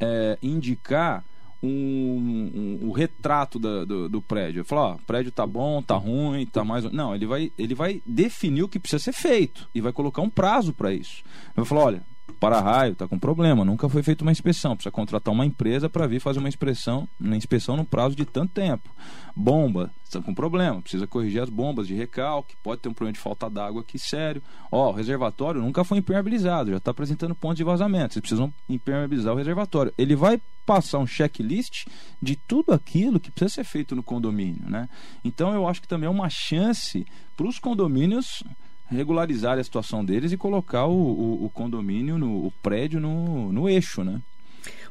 é, 0.00 0.38
indicar 0.42 1.22
um, 1.62 1.68
um, 1.68 2.88
um, 2.88 2.92
retrato 2.92 3.58
da, 3.58 3.84
do, 3.84 4.08
do, 4.08 4.22
prédio. 4.22 4.64
Falar, 4.64 4.82
ó, 4.82 4.94
o 4.94 4.98
prédio 4.98 5.32
tá 5.32 5.46
bom, 5.46 5.82
tá 5.82 5.96
ruim, 5.96 6.46
tá 6.46 6.64
mais. 6.64 6.84
Não, 6.92 7.14
ele 7.14 7.26
vai, 7.26 7.52
ele 7.58 7.74
vai 7.74 8.02
definir 8.04 8.62
o 8.62 8.68
que 8.68 8.78
precisa 8.78 9.02
ser 9.02 9.12
feito 9.12 9.68
e 9.74 9.80
vai 9.80 9.92
colocar 9.92 10.22
um 10.22 10.30
prazo 10.30 10.72
para 10.72 10.92
isso. 10.92 11.22
Ele 11.24 11.54
vai 11.56 11.64
falar, 11.64 11.84
olha, 11.84 12.02
para-raio 12.40 12.92
está 12.92 13.06
com 13.06 13.18
problema, 13.18 13.64
nunca 13.64 13.88
foi 13.88 14.02
feita 14.02 14.24
uma 14.24 14.32
inspeção, 14.32 14.74
precisa 14.74 14.90
contratar 14.90 15.32
uma 15.32 15.44
empresa 15.44 15.88
para 15.88 16.06
vir 16.06 16.20
fazer 16.20 16.38
uma 16.38 16.48
inspeção, 16.48 17.08
uma 17.20 17.36
inspeção 17.36 17.76
no 17.76 17.84
prazo 17.84 18.16
de 18.16 18.24
tanto 18.24 18.52
tempo. 18.52 18.88
Bomba, 19.36 19.90
está 20.04 20.22
com 20.22 20.34
problema, 20.34 20.80
precisa 20.80 21.06
corrigir 21.06 21.42
as 21.42 21.50
bombas 21.50 21.86
de 21.86 21.94
recalque, 21.94 22.56
pode 22.62 22.80
ter 22.80 22.88
um 22.88 22.94
problema 22.94 23.12
de 23.12 23.18
falta 23.18 23.50
d'água 23.50 23.82
aqui 23.82 23.98
sério. 23.98 24.42
Ó, 24.70 24.90
o 24.90 24.92
reservatório 24.92 25.60
nunca 25.60 25.84
foi 25.84 25.98
impermeabilizado, 25.98 26.70
já 26.70 26.78
está 26.78 26.92
apresentando 26.92 27.34
pontos 27.34 27.58
de 27.58 27.64
vazamento, 27.64 28.14
vocês 28.14 28.20
precisam 28.20 28.52
impermeabilizar 28.68 29.34
o 29.34 29.36
reservatório. 29.36 29.92
Ele 29.98 30.16
vai 30.16 30.40
passar 30.64 30.98
um 30.98 31.06
checklist 31.06 31.86
de 32.22 32.36
tudo 32.36 32.72
aquilo 32.72 33.20
que 33.20 33.30
precisa 33.30 33.56
ser 33.56 33.64
feito 33.64 33.94
no 33.94 34.02
condomínio, 34.02 34.68
né? 34.68 34.88
Então 35.22 35.52
eu 35.52 35.68
acho 35.68 35.82
que 35.82 35.88
também 35.88 36.06
é 36.06 36.10
uma 36.10 36.30
chance 36.30 37.06
para 37.36 37.46
os 37.46 37.58
condomínios 37.58 38.42
regularizar 38.86 39.58
a 39.58 39.64
situação 39.64 40.04
deles 40.04 40.32
e 40.32 40.36
colocar 40.36 40.86
o, 40.86 40.92
o, 40.92 41.44
o 41.46 41.50
condomínio, 41.50 42.18
no, 42.18 42.46
o 42.46 42.50
prédio 42.62 43.00
no, 43.00 43.52
no 43.52 43.68
eixo, 43.68 44.04
né? 44.04 44.20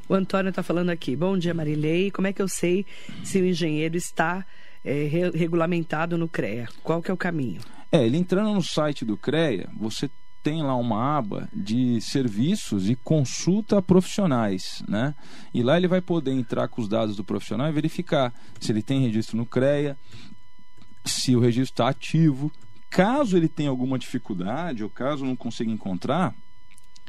O 0.08 0.14
Antônio 0.14 0.50
está 0.50 0.62
falando 0.62 0.90
aqui. 0.90 1.16
Bom 1.16 1.36
dia, 1.38 1.54
Marilei. 1.54 2.10
Como 2.10 2.26
é 2.26 2.32
que 2.32 2.42
eu 2.42 2.48
sei 2.48 2.84
se 3.22 3.40
o 3.40 3.46
engenheiro 3.46 3.96
está 3.96 4.44
é, 4.84 5.04
re 5.04 5.30
regulamentado 5.30 6.18
no 6.18 6.28
CREA? 6.28 6.68
Qual 6.82 7.00
que 7.00 7.10
é 7.10 7.14
o 7.14 7.16
caminho? 7.16 7.60
É, 7.90 8.04
ele 8.04 8.18
entrando 8.18 8.52
no 8.52 8.62
site 8.62 9.04
do 9.04 9.16
CREA, 9.16 9.68
você 9.76 10.10
tem 10.42 10.62
lá 10.62 10.76
uma 10.76 11.16
aba 11.16 11.48
de 11.54 11.98
serviços 12.02 12.90
e 12.90 12.94
consulta 12.94 13.80
profissionais, 13.80 14.82
né? 14.86 15.14
E 15.54 15.62
lá 15.62 15.78
ele 15.78 15.88
vai 15.88 16.02
poder 16.02 16.32
entrar 16.32 16.68
com 16.68 16.82
os 16.82 16.88
dados 16.88 17.16
do 17.16 17.24
profissional 17.24 17.66
e 17.66 17.72
verificar 17.72 18.30
se 18.60 18.70
ele 18.70 18.82
tem 18.82 19.00
registro 19.00 19.38
no 19.38 19.46
CREA, 19.46 19.96
se 21.02 21.34
o 21.34 21.40
registro 21.40 21.72
está 21.72 21.88
ativo, 21.88 22.52
Caso 22.94 23.36
ele 23.36 23.48
tenha 23.48 23.70
alguma 23.70 23.98
dificuldade 23.98 24.84
ou 24.84 24.88
caso 24.88 25.24
não 25.24 25.34
consiga 25.34 25.68
encontrar, 25.68 26.32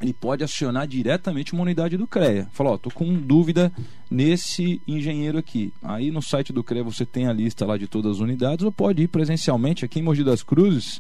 ele 0.01 0.13
pode 0.13 0.43
acionar 0.43 0.87
diretamente 0.87 1.53
uma 1.53 1.61
unidade 1.61 1.95
do 1.95 2.07
CREA. 2.07 2.47
Falar, 2.51 2.71
ó, 2.71 2.77
tô 2.79 2.89
com 2.89 3.13
dúvida 3.13 3.71
nesse 4.09 4.81
engenheiro 4.87 5.37
aqui. 5.37 5.71
Aí 5.83 6.09
no 6.09 6.23
site 6.23 6.51
do 6.51 6.63
CREA 6.63 6.83
você 6.83 7.05
tem 7.05 7.27
a 7.27 7.33
lista 7.33 7.67
lá 7.67 7.77
de 7.77 7.87
todas 7.87 8.13
as 8.15 8.19
unidades 8.19 8.65
ou 8.65 8.71
pode 8.71 9.03
ir 9.03 9.07
presencialmente 9.09 9.85
aqui 9.85 9.99
em 9.99 10.01
Mogi 10.01 10.23
das 10.23 10.41
Cruzes. 10.41 10.99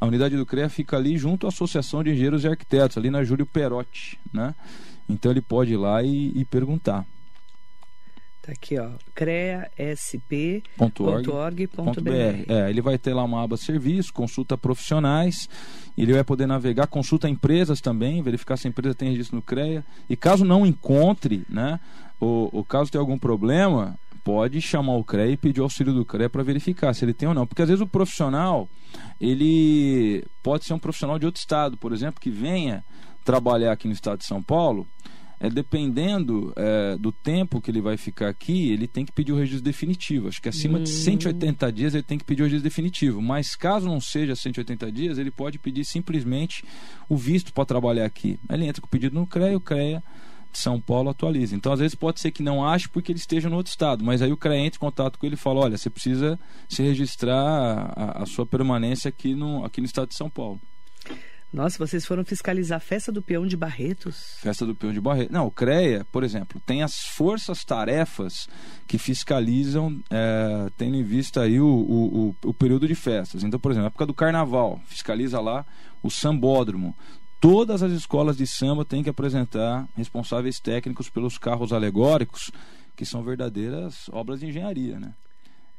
A 0.00 0.06
unidade 0.06 0.34
do 0.34 0.46
CREA 0.46 0.70
fica 0.70 0.96
ali 0.96 1.18
junto 1.18 1.44
à 1.44 1.50
Associação 1.50 2.02
de 2.02 2.12
Engenheiros 2.12 2.42
e 2.42 2.48
Arquitetos, 2.48 2.96
ali 2.96 3.10
na 3.10 3.22
Júlio 3.22 3.44
Perotti, 3.44 4.18
né? 4.32 4.54
Então 5.06 5.30
ele 5.30 5.42
pode 5.42 5.74
ir 5.74 5.76
lá 5.76 6.02
e, 6.02 6.32
e 6.34 6.42
perguntar. 6.46 7.04
Tá 8.42 8.50
aqui, 8.50 8.76
ó, 8.76 8.90
creasp.org.br. 9.14 10.74
É, 12.48 12.68
ele 12.68 12.82
vai 12.82 12.98
ter 12.98 13.14
lá 13.14 13.22
uma 13.22 13.44
aba 13.44 13.56
serviço, 13.56 14.12
consulta 14.12 14.58
profissionais, 14.58 15.48
ele 15.96 16.12
vai 16.12 16.24
poder 16.24 16.46
navegar, 16.46 16.88
consulta 16.88 17.28
empresas 17.28 17.80
também, 17.80 18.20
verificar 18.20 18.56
se 18.56 18.66
a 18.66 18.70
empresa 18.70 18.96
tem 18.96 19.10
registro 19.10 19.36
no 19.36 19.42
CREA. 19.42 19.84
E 20.10 20.16
caso 20.16 20.44
não 20.44 20.66
encontre, 20.66 21.44
né, 21.48 21.78
ou, 22.18 22.50
ou 22.52 22.64
caso 22.64 22.90
tenha 22.90 23.00
algum 23.00 23.16
problema, 23.16 23.96
pode 24.24 24.60
chamar 24.60 24.96
o 24.96 25.04
CREA 25.04 25.28
e 25.28 25.36
pedir 25.36 25.60
o 25.60 25.64
auxílio 25.64 25.94
do 25.94 26.04
CREA 26.04 26.28
para 26.28 26.42
verificar 26.42 26.92
se 26.94 27.04
ele 27.04 27.14
tem 27.14 27.28
ou 27.28 27.34
não. 27.34 27.46
Porque 27.46 27.62
às 27.62 27.68
vezes 27.68 27.80
o 27.80 27.86
profissional, 27.86 28.68
ele 29.20 30.24
pode 30.42 30.64
ser 30.64 30.74
um 30.74 30.80
profissional 30.80 31.16
de 31.16 31.26
outro 31.26 31.38
estado, 31.38 31.76
por 31.76 31.92
exemplo, 31.92 32.20
que 32.20 32.30
venha 32.30 32.84
trabalhar 33.24 33.70
aqui 33.70 33.86
no 33.86 33.94
estado 33.94 34.18
de 34.18 34.24
São 34.24 34.42
Paulo 34.42 34.84
é, 35.42 35.50
dependendo 35.50 36.52
é, 36.54 36.96
do 36.96 37.10
tempo 37.10 37.60
que 37.60 37.68
ele 37.68 37.80
vai 37.80 37.96
ficar 37.96 38.28
aqui, 38.28 38.70
ele 38.70 38.86
tem 38.86 39.04
que 39.04 39.10
pedir 39.10 39.32
o 39.32 39.36
registro 39.36 39.64
definitivo. 39.64 40.28
Acho 40.28 40.40
que 40.40 40.48
acima 40.48 40.78
hum. 40.78 40.84
de 40.84 40.88
180 40.88 41.72
dias 41.72 41.94
ele 41.94 42.04
tem 42.04 42.16
que 42.16 42.24
pedir 42.24 42.42
o 42.42 42.44
registro 42.44 42.62
definitivo. 42.62 43.20
Mas 43.20 43.56
caso 43.56 43.88
não 43.88 44.00
seja 44.00 44.36
180 44.36 44.92
dias, 44.92 45.18
ele 45.18 45.32
pode 45.32 45.58
pedir 45.58 45.84
simplesmente 45.84 46.64
o 47.08 47.16
visto 47.16 47.52
para 47.52 47.64
trabalhar 47.64 48.06
aqui. 48.06 48.38
Ele 48.48 48.66
entra 48.66 48.80
com 48.80 48.86
o 48.86 48.90
pedido 48.90 49.18
no 49.18 49.26
CREA, 49.26 49.56
o 49.56 49.60
CREA 49.60 50.00
de 50.52 50.58
São 50.58 50.80
Paulo 50.80 51.10
atualiza. 51.10 51.56
Então, 51.56 51.72
às 51.72 51.80
vezes, 51.80 51.96
pode 51.96 52.20
ser 52.20 52.30
que 52.30 52.42
não 52.42 52.64
ache 52.64 52.88
porque 52.88 53.10
ele 53.10 53.18
esteja 53.18 53.50
no 53.50 53.56
outro 53.56 53.70
estado, 53.70 54.04
mas 54.04 54.22
aí 54.22 54.32
o 54.32 54.36
CREA 54.36 54.66
entra 54.66 54.76
em 54.76 54.80
contato 54.80 55.18
com 55.18 55.26
ele 55.26 55.34
e 55.34 55.38
fala: 55.38 55.58
olha, 55.58 55.76
você 55.76 55.90
precisa 55.90 56.38
se 56.68 56.84
registrar 56.84 57.92
a, 57.96 58.22
a 58.22 58.26
sua 58.26 58.46
permanência 58.46 59.08
aqui 59.08 59.34
no, 59.34 59.64
aqui 59.64 59.80
no 59.80 59.86
estado 59.86 60.06
de 60.08 60.14
São 60.14 60.30
Paulo. 60.30 60.60
Nossa, 61.52 61.76
vocês 61.76 62.06
foram 62.06 62.24
fiscalizar 62.24 62.78
a 62.78 62.80
festa 62.80 63.12
do 63.12 63.20
peão 63.20 63.46
de 63.46 63.58
Barretos? 63.58 64.36
Festa 64.38 64.64
do 64.64 64.74
peão 64.74 64.90
de 64.90 65.00
Barretos. 65.00 65.30
Não, 65.30 65.46
o 65.46 65.50
CREA, 65.50 66.06
por 66.10 66.24
exemplo, 66.24 66.58
tem 66.64 66.82
as 66.82 67.04
forças-tarefas 67.04 68.48
que 68.86 68.96
fiscalizam, 68.96 70.02
é, 70.10 70.70
tendo 70.78 70.96
em 70.96 71.02
vista 71.02 71.42
aí 71.42 71.60
o, 71.60 71.66
o, 71.66 72.36
o, 72.42 72.54
período 72.54 72.88
de 72.88 72.94
festas. 72.94 73.44
Então, 73.44 73.60
por 73.60 73.70
exemplo, 73.70 73.82
na 73.82 73.88
época 73.88 74.06
do 74.06 74.14
carnaval, 74.14 74.80
fiscaliza 74.86 75.40
lá 75.40 75.66
o 76.02 76.10
sambódromo. 76.10 76.96
Todas 77.38 77.82
as 77.82 77.92
escolas 77.92 78.38
de 78.38 78.46
samba 78.46 78.82
têm 78.82 79.02
que 79.02 79.10
apresentar 79.10 79.86
responsáveis 79.94 80.58
técnicos 80.58 81.10
pelos 81.10 81.36
carros 81.36 81.70
alegóricos, 81.70 82.50
que 82.96 83.04
são 83.04 83.22
verdadeiras 83.22 84.08
obras 84.10 84.40
de 84.40 84.46
engenharia, 84.46 84.98
né? 84.98 85.12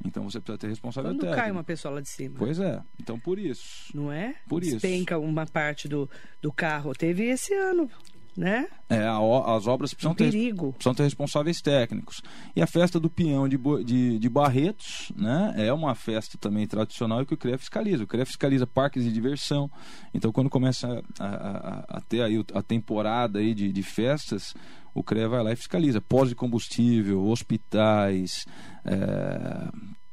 Então 0.05 0.23
você 0.23 0.39
precisa 0.39 0.57
ter 0.57 0.67
responsabilidade. 0.67 1.19
Quando 1.25 1.35
cai 1.35 1.51
uma 1.51 1.63
pessoa 1.63 1.95
lá 1.95 2.01
de 2.01 2.09
cima. 2.09 2.35
Pois 2.37 2.59
é. 2.59 2.81
Então 2.99 3.19
por 3.19 3.39
isso. 3.39 3.91
Não 3.93 4.11
é? 4.11 4.35
Por 4.47 4.61
Despenca 4.61 4.77
isso. 4.77 4.87
Despenca 4.87 5.19
uma 5.19 5.45
parte 5.45 5.87
do, 5.87 6.09
do 6.41 6.51
carro. 6.51 6.93
Teve 6.93 7.23
esse 7.23 7.53
ano, 7.53 7.89
né? 8.35 8.67
É, 8.89 9.05
a, 9.05 9.17
as 9.55 9.67
obras 9.67 9.93
precisam, 9.93 10.11
um 10.11 10.15
ter, 10.15 10.31
perigo. 10.31 10.73
precisam 10.73 10.93
ter 10.93 11.03
responsáveis 11.03 11.61
técnicos. 11.61 12.21
E 12.55 12.61
a 12.61 12.67
festa 12.67 12.99
do 12.99 13.09
peão 13.09 13.47
de, 13.47 13.57
de, 13.83 14.19
de 14.19 14.29
Barretos, 14.29 15.11
né? 15.15 15.53
É 15.57 15.71
uma 15.71 15.95
festa 15.95 16.37
também 16.37 16.67
tradicional 16.67 17.21
e 17.21 17.25
que 17.25 17.33
o 17.33 17.37
CREA 17.37 17.57
fiscaliza. 17.57 18.03
O 18.03 18.07
CREA 18.07 18.25
fiscaliza 18.25 18.67
parques 18.67 19.03
de 19.03 19.11
diversão. 19.11 19.69
Então 20.13 20.31
quando 20.31 20.49
começa 20.49 21.03
a, 21.19 21.25
a, 21.25 21.97
a 21.97 22.01
ter 22.01 22.21
aí 22.21 22.43
a 22.53 22.61
temporada 22.61 23.39
aí 23.39 23.53
de, 23.53 23.71
de 23.71 23.83
festas 23.83 24.53
o 24.93 25.03
CREA 25.03 25.27
vai 25.27 25.43
lá 25.43 25.51
e 25.51 25.55
fiscaliza. 25.55 26.01
Pós 26.01 26.29
de 26.29 26.35
combustível, 26.35 27.25
hospitais, 27.27 28.45
é, 28.85 29.69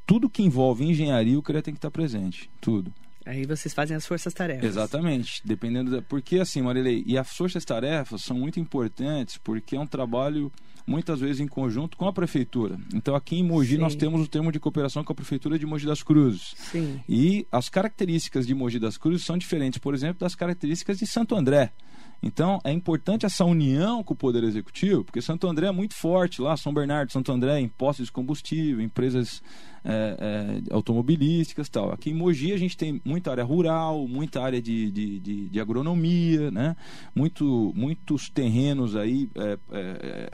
tudo 0.07 0.31
que 0.31 0.43
envolve 0.43 0.85
engenharia, 0.85 1.39
o 1.39 1.43
CREA 1.43 1.63
tem 1.63 1.75
que 1.75 1.79
estar 1.79 1.91
presente. 1.91 2.51
Tudo. 2.61 2.93
Aí 3.27 3.45
vocês 3.45 3.75
fazem 3.75 3.97
as 3.97 4.07
forças-tarefas. 4.07 4.65
Exatamente. 4.65 5.43
Dependendo 5.45 5.91
da. 5.91 6.03
Porque 6.03 6.39
assim, 6.39 6.63
Marilei, 6.63 7.05
e 7.07 7.19
as 7.19 7.29
forças-tarefas 7.37 8.23
são 8.23 8.39
muito 8.39 8.59
importantes 8.59 9.37
porque 9.39 9.77
é 9.77 9.81
um 9.81 9.87
trabalho 9.87 10.51
muitas 10.91 11.21
vezes 11.21 11.41
em 11.41 11.47
conjunto 11.47 11.97
com 11.97 12.09
a 12.09 12.13
prefeitura. 12.13 12.77
Então 12.93 13.15
aqui 13.15 13.39
em 13.39 13.45
Mogi 13.45 13.77
Sim. 13.77 13.79
nós 13.79 13.95
temos 13.95 14.21
o 14.21 14.27
termo 14.27 14.51
de 14.51 14.59
cooperação 14.59 15.05
com 15.05 15.13
a 15.13 15.15
prefeitura 15.15 15.57
de 15.57 15.65
Mogi 15.65 15.87
das 15.87 16.03
Cruzes. 16.03 16.57
Sim. 16.57 17.01
E 17.09 17.47
as 17.53 17.69
características 17.69 18.45
de 18.45 18.55
Mogi 18.55 18.81
das 18.81 18.99
Cruzes 18.99 19.25
são 19.25 19.39
diferentes, 19.39 19.79
por 19.79 19.95
exemplo, 19.95 20.19
das 20.19 20.35
características 20.35 20.99
de 20.99 21.07
Santo 21.07 21.37
André. 21.37 21.73
Então 22.21 22.59
é 22.65 22.73
importante 22.73 23.25
essa 23.25 23.45
união 23.45 24.03
com 24.03 24.15
o 24.15 24.17
Poder 24.17 24.43
Executivo, 24.43 25.05
porque 25.05 25.23
Santo 25.23 25.47
André 25.47 25.69
é 25.69 25.73
muito 25.73 25.95
forte 25.95 26.43
lá, 26.43 26.57
São 26.57 26.75
Bernardo, 26.75 27.13
Santo 27.13 27.31
André, 27.31 27.61
em 27.61 27.69
postos 27.69 28.07
de 28.07 28.13
combustível, 28.13 28.83
empresas 28.83 29.41
é, 29.85 30.61
é, 30.69 30.75
automobilísticas 30.75 31.69
tal. 31.69 31.93
Aqui 31.93 32.11
em 32.11 32.15
Mogi 32.15 32.53
a 32.53 32.57
gente 32.57 32.77
tem 32.77 33.01
muita 33.05 33.31
área 33.31 33.45
rural, 33.45 34.07
muita 34.07 34.43
área 34.43 34.61
de, 34.61 34.91
de, 34.91 35.19
de, 35.19 35.49
de 35.49 35.61
agronomia, 35.61 36.51
né? 36.51 36.77
Muito, 37.15 37.73
muitos 37.75 38.29
terrenos 38.29 38.97
aí 38.97 39.29
é, 39.35 39.59
é, 39.73 40.31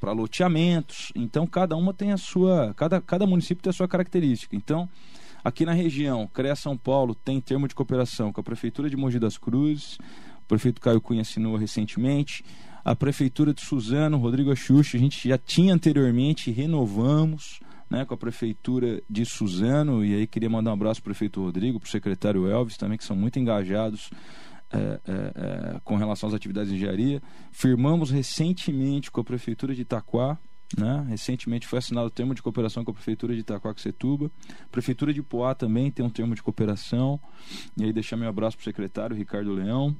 para 0.00 0.12
loteamentos. 0.12 1.12
Então 1.14 1.46
cada 1.46 1.76
uma 1.76 1.92
tem 1.92 2.12
a 2.12 2.16
sua. 2.16 2.72
Cada, 2.74 3.00
cada 3.00 3.26
município 3.26 3.62
tem 3.62 3.70
a 3.70 3.74
sua 3.74 3.88
característica. 3.88 4.54
Então. 4.54 4.88
Aqui 5.44 5.64
na 5.64 5.72
região, 5.72 6.28
CREA 6.34 6.56
São 6.56 6.76
Paulo 6.76 7.14
tem 7.14 7.40
termo 7.40 7.68
de 7.68 7.74
cooperação 7.74 8.32
com 8.32 8.40
a 8.40 8.42
Prefeitura 8.42 8.90
de 8.90 8.96
Mogi 8.96 9.20
das 9.20 9.38
Cruzes, 9.38 9.96
o 10.40 10.48
prefeito 10.48 10.80
Caio 10.80 11.00
Cunha 11.00 11.22
assinou 11.22 11.54
recentemente. 11.54 12.44
A 12.84 12.96
Prefeitura 12.96 13.54
de 13.54 13.60
Suzano, 13.60 14.16
Rodrigo 14.16 14.50
Axuxa, 14.50 14.96
a 14.96 15.00
gente 15.00 15.28
já 15.28 15.38
tinha 15.38 15.72
anteriormente, 15.72 16.50
renovamos 16.50 17.60
né, 17.90 18.04
com 18.04 18.14
a 18.14 18.16
Prefeitura 18.16 19.02
de 19.08 19.24
Suzano. 19.24 20.04
E 20.04 20.14
aí 20.14 20.26
queria 20.26 20.50
mandar 20.50 20.70
um 20.70 20.74
abraço 20.74 21.02
para 21.02 21.10
o 21.10 21.12
prefeito 21.12 21.42
Rodrigo, 21.42 21.78
para 21.80 21.86
o 21.86 21.90
secretário 21.90 22.48
Elvis 22.48 22.76
também, 22.76 22.98
que 22.98 23.04
são 23.04 23.16
muito 23.16 23.38
engajados 23.38 24.10
é, 24.72 24.78
é, 24.78 25.00
é, 25.06 25.80
com 25.84 25.96
relação 25.96 26.28
às 26.28 26.34
atividades 26.34 26.70
de 26.70 26.76
engenharia. 26.76 27.22
Firmamos 27.52 28.10
recentemente 28.10 29.10
com 29.10 29.20
a 29.20 29.24
Prefeitura 29.24 29.74
de 29.74 29.82
Itaquá, 29.82 30.38
né? 30.76 31.06
Recentemente 31.08 31.66
foi 31.66 31.78
assinado 31.78 32.08
o 32.08 32.10
termo 32.10 32.34
de 32.34 32.42
cooperação 32.42 32.84
com 32.84 32.90
a 32.90 32.94
Prefeitura 32.94 33.34
de 33.34 33.40
Itacoaxetuba. 33.40 34.30
Prefeitura 34.72 35.14
de 35.14 35.22
Poá 35.22 35.54
também 35.54 35.90
tem 35.92 36.04
um 36.04 36.10
termo 36.10 36.34
de 36.34 36.42
cooperação. 36.42 37.20
E 37.76 37.84
aí 37.84 37.92
deixar 37.92 38.16
meu 38.16 38.28
abraço 38.28 38.56
para 38.56 38.62
o 38.62 38.64
secretário 38.64 39.16
Ricardo 39.16 39.52
Leão 39.52 39.96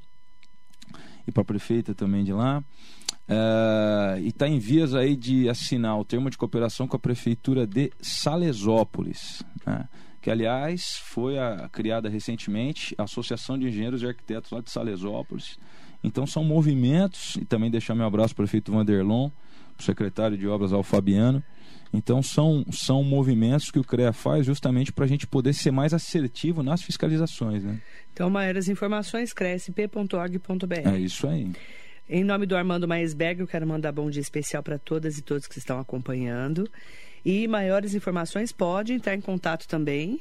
e 1.27 1.33
para 1.33 1.43
a 1.43 1.45
prefeita 1.45 1.95
também 1.95 2.25
de 2.25 2.33
lá. 2.33 2.63
Uh, 3.29 4.21
e 4.21 4.29
está 4.29 4.47
em 4.47 4.59
vias 4.59 4.95
aí 4.95 5.17
de 5.17 5.49
assinar 5.49 5.99
o 5.99 6.05
termo 6.05 6.31
de 6.31 6.39
cooperação 6.39 6.87
com 6.87 6.97
a 6.97 6.99
Prefeitura 6.99 7.67
de 7.67 7.91
Salesópolis. 8.01 9.43
Né? 9.67 9.89
Que, 10.23 10.31
aliás, 10.31 10.97
foi 10.97 11.39
a, 11.39 11.69
criada 11.71 12.09
recentemente 12.09 12.95
a 12.97 13.03
Associação 13.03 13.59
de 13.59 13.67
Engenheiros 13.67 14.03
e 14.03 14.07
Arquitetos 14.07 14.51
lá 14.51 14.61
de 14.61 14.71
Salesópolis. 14.71 15.59
Então 16.05 16.25
são 16.27 16.45
movimentos, 16.45 17.37
e 17.37 17.45
também 17.45 17.71
deixar 17.71 17.95
meu 17.95 18.07
abraço 18.07 18.35
para 18.35 18.43
o 18.43 18.47
prefeito 18.47 18.71
Vanderlon, 18.71 19.29
o 19.77 19.83
secretário 19.83 20.39
de 20.39 20.47
obras 20.47 20.73
ao 20.73 20.85
Fabiano. 20.85 21.43
Então 21.97 22.23
são, 22.23 22.65
são 22.71 23.03
movimentos 23.03 23.71
que 23.71 23.79
o 23.79 23.85
CREA 23.85 24.13
faz 24.13 24.47
justamente 24.47 24.93
para 24.93 25.05
a 25.05 25.09
gente 25.09 25.27
poder 25.27 25.53
ser 25.53 25.71
mais 25.71 25.95
assertivo 25.95 26.63
nas 26.63 26.83
fiscalizações. 26.83 27.65
Né? 27.65 27.81
Então, 28.13 28.31
maiores 28.31 28.69
informações, 28.69 29.33
cresp.org.br. 29.33 30.89
É 30.89 30.99
isso 30.99 31.27
aí. 31.27 31.51
Em 32.09 32.23
nome 32.23 32.47
do 32.47 32.57
Armando 32.57 32.87
Maisberg, 32.87 33.41
eu 33.41 33.49
quero 33.49 33.67
mandar 33.67 33.91
bom 33.91 34.09
dia 34.09 34.23
especial 34.23 34.63
para 34.63 34.79
todas 34.79 35.19
e 35.19 35.23
todos 35.23 35.49
que 35.49 35.59
estão 35.59 35.81
acompanhando. 35.81 36.71
E 37.25 37.49
maiores 37.49 37.95
informações, 37.95 38.53
pode 38.53 38.93
entrar 38.93 39.17
em 39.17 39.21
contato 39.21 39.67
também. 39.67 40.21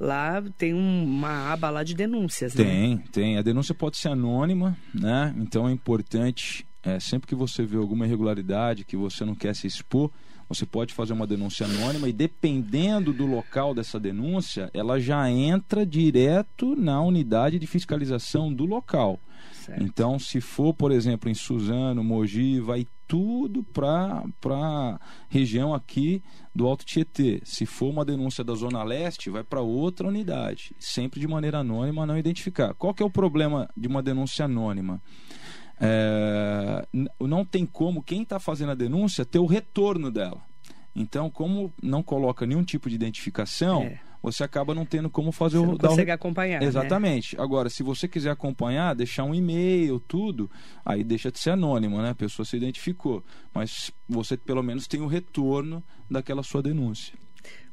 Lá 0.00 0.42
tem 0.56 0.72
um, 0.72 1.04
uma 1.04 1.52
aba 1.52 1.68
lá 1.68 1.82
de 1.82 1.94
denúncias, 1.94 2.54
tem, 2.54 2.96
né? 2.96 3.04
Tem, 3.12 3.36
A 3.36 3.42
denúncia 3.42 3.74
pode 3.74 3.96
ser 3.96 4.08
anônima, 4.08 4.78
né? 4.94 5.34
Então 5.36 5.68
é 5.68 5.72
importante, 5.72 6.64
é, 6.82 7.00
sempre 7.00 7.26
que 7.26 7.34
você 7.34 7.64
vê 7.64 7.76
alguma 7.76 8.06
irregularidade 8.06 8.84
que 8.84 8.96
você 8.96 9.24
não 9.24 9.34
quer 9.34 9.54
se 9.54 9.66
expor, 9.66 10.10
você 10.48 10.64
pode 10.64 10.94
fazer 10.94 11.12
uma 11.12 11.26
denúncia 11.26 11.66
anônima 11.66 12.08
e 12.08 12.12
dependendo 12.12 13.12
do 13.12 13.26
local 13.26 13.74
dessa 13.74 14.00
denúncia, 14.00 14.70
ela 14.72 14.98
já 14.98 15.30
entra 15.30 15.84
direto 15.84 16.74
na 16.74 17.02
unidade 17.02 17.58
de 17.58 17.66
fiscalização 17.66 18.52
do 18.52 18.64
local. 18.64 19.20
Certo. 19.52 19.82
Então, 19.82 20.18
se 20.18 20.40
for, 20.40 20.72
por 20.72 20.90
exemplo, 20.90 21.28
em 21.28 21.34
Suzano, 21.34 22.02
Mogi, 22.02 22.60
vai 22.60 22.86
tudo 23.06 23.62
para 23.62 24.24
a 24.50 25.00
região 25.28 25.74
aqui 25.74 26.22
do 26.54 26.66
Alto 26.66 26.84
Tietê. 26.84 27.40
Se 27.44 27.64
for 27.64 27.90
uma 27.90 28.04
denúncia 28.04 28.44
da 28.44 28.54
Zona 28.54 28.82
Leste, 28.82 29.30
vai 29.30 29.42
para 29.42 29.60
outra 29.60 30.08
unidade, 30.08 30.74
sempre 30.78 31.20
de 31.20 31.28
maneira 31.28 31.58
anônima, 31.58 32.06
não 32.06 32.18
identificar. 32.18 32.74
Qual 32.74 32.92
que 32.92 33.02
é 33.02 33.06
o 33.06 33.10
problema 33.10 33.68
de 33.76 33.88
uma 33.88 34.02
denúncia 34.02 34.44
anônima? 34.44 35.00
É, 35.80 36.86
não 37.20 37.44
tem 37.44 37.64
como 37.64 38.02
quem 38.02 38.22
está 38.22 38.38
fazendo 38.38 38.72
a 38.72 38.74
denúncia 38.74 39.24
ter 39.24 39.38
o 39.38 39.46
retorno 39.46 40.10
dela. 40.10 40.40
Então, 40.94 41.30
como 41.30 41.72
não 41.82 42.02
coloca 42.02 42.44
nenhum 42.44 42.64
tipo 42.64 42.88
de 42.88 42.94
identificação, 42.96 43.82
É. 43.82 44.00
você 44.20 44.42
acaba 44.42 44.74
não 44.74 44.84
tendo 44.84 45.08
como 45.08 45.30
fazer 45.30 45.58
Você 45.58 45.64
o 45.64 45.66
não 45.68 45.76
dar 45.76 45.86
o 45.88 45.90
consegue 45.90 46.10
acompanhar. 46.10 46.60
né? 46.60 46.66
Exatamente. 46.66 47.40
Agora, 47.40 47.70
se 47.70 47.84
você 47.84 48.08
quiser 48.08 48.30
acompanhar, 48.30 48.94
deixar 48.96 49.22
um 49.22 49.32
e-mail, 49.34 50.00
tudo, 50.00 50.50
aí 50.84 51.04
deixa 51.04 51.30
de 51.30 51.38
ser 51.38 51.50
anônimo, 51.50 52.02
né? 52.02 52.10
A 52.10 52.14
pessoa 52.16 52.44
se 52.44 52.56
identificou. 52.56 53.22
Mas 53.54 53.92
você 54.08 54.36
pelo 54.36 54.62
menos 54.62 54.88
tem 54.88 55.00
o 55.00 55.06
retorno 55.06 55.82
daquela 56.10 56.42
sua 56.42 56.62
denúncia. 56.62 57.14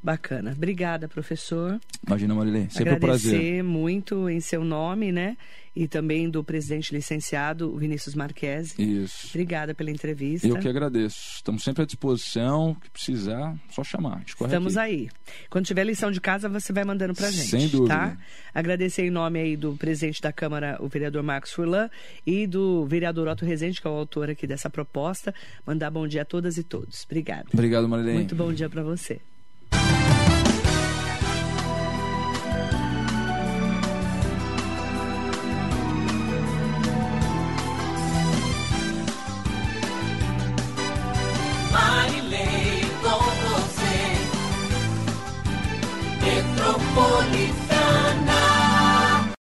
Bacana. 0.06 0.52
Obrigada, 0.56 1.08
professor. 1.08 1.82
Imagina, 2.06 2.36
Marilene. 2.36 2.70
Sempre 2.70 2.94
um 2.94 2.96
Agradecer 2.98 3.30
prazer. 3.32 3.64
muito 3.64 4.30
em 4.30 4.40
seu 4.40 4.64
nome, 4.64 5.12
né? 5.12 5.36
E 5.76 5.88
também 5.88 6.30
do 6.30 6.44
presidente 6.44 6.94
licenciado 6.94 7.76
Vinícius 7.76 8.14
Marquesi. 8.14 8.76
Isso. 8.78 9.30
Obrigada 9.30 9.74
pela 9.74 9.90
entrevista. 9.90 10.48
Eu 10.48 10.60
que 10.60 10.68
agradeço. 10.68 11.38
Estamos 11.38 11.64
sempre 11.64 11.82
à 11.82 11.86
disposição. 11.88 12.72
O 12.72 12.76
que 12.76 12.90
precisar, 12.92 13.58
só 13.72 13.84
chamar. 13.84 14.22
Estamos 14.28 14.78
aqui. 14.78 14.92
aí. 14.92 15.10
Quando 15.50 15.66
tiver 15.66 15.84
lição 15.84 16.12
de 16.12 16.22
casa, 16.22 16.48
você 16.48 16.72
vai 16.72 16.86
mandando 16.86 17.16
pra 17.16 17.32
gente. 17.32 17.48
Sem 17.48 17.68
dúvida. 17.68 17.96
Tá? 17.96 18.18
Agradecer 18.54 19.08
em 19.08 19.10
nome 19.10 19.40
aí 19.40 19.58
do 19.58 19.76
presidente 19.76 20.22
da 20.22 20.32
Câmara, 20.32 20.78
o 20.80 20.88
vereador 20.88 21.24
Marcos 21.24 21.52
Furlan, 21.52 21.90
e 22.24 22.46
do 22.46 22.86
vereador 22.86 23.28
Otto 23.28 23.44
Rezende, 23.44 23.82
que 23.82 23.88
é 23.88 23.90
o 23.90 23.94
autor 23.94 24.30
aqui 24.30 24.46
dessa 24.46 24.70
proposta. 24.70 25.34
Mandar 25.66 25.90
bom 25.90 26.08
dia 26.08 26.22
a 26.22 26.26
todas 26.26 26.60
e 26.60 26.64
todos. 26.64 27.04
Obrigada. 27.06 27.48
Obrigado, 27.52 27.90
Marilene. 27.90 28.20
Muito 28.20 28.36
bom 28.36 28.54
dia 28.54 28.70
para 28.70 28.84
você. 28.84 29.20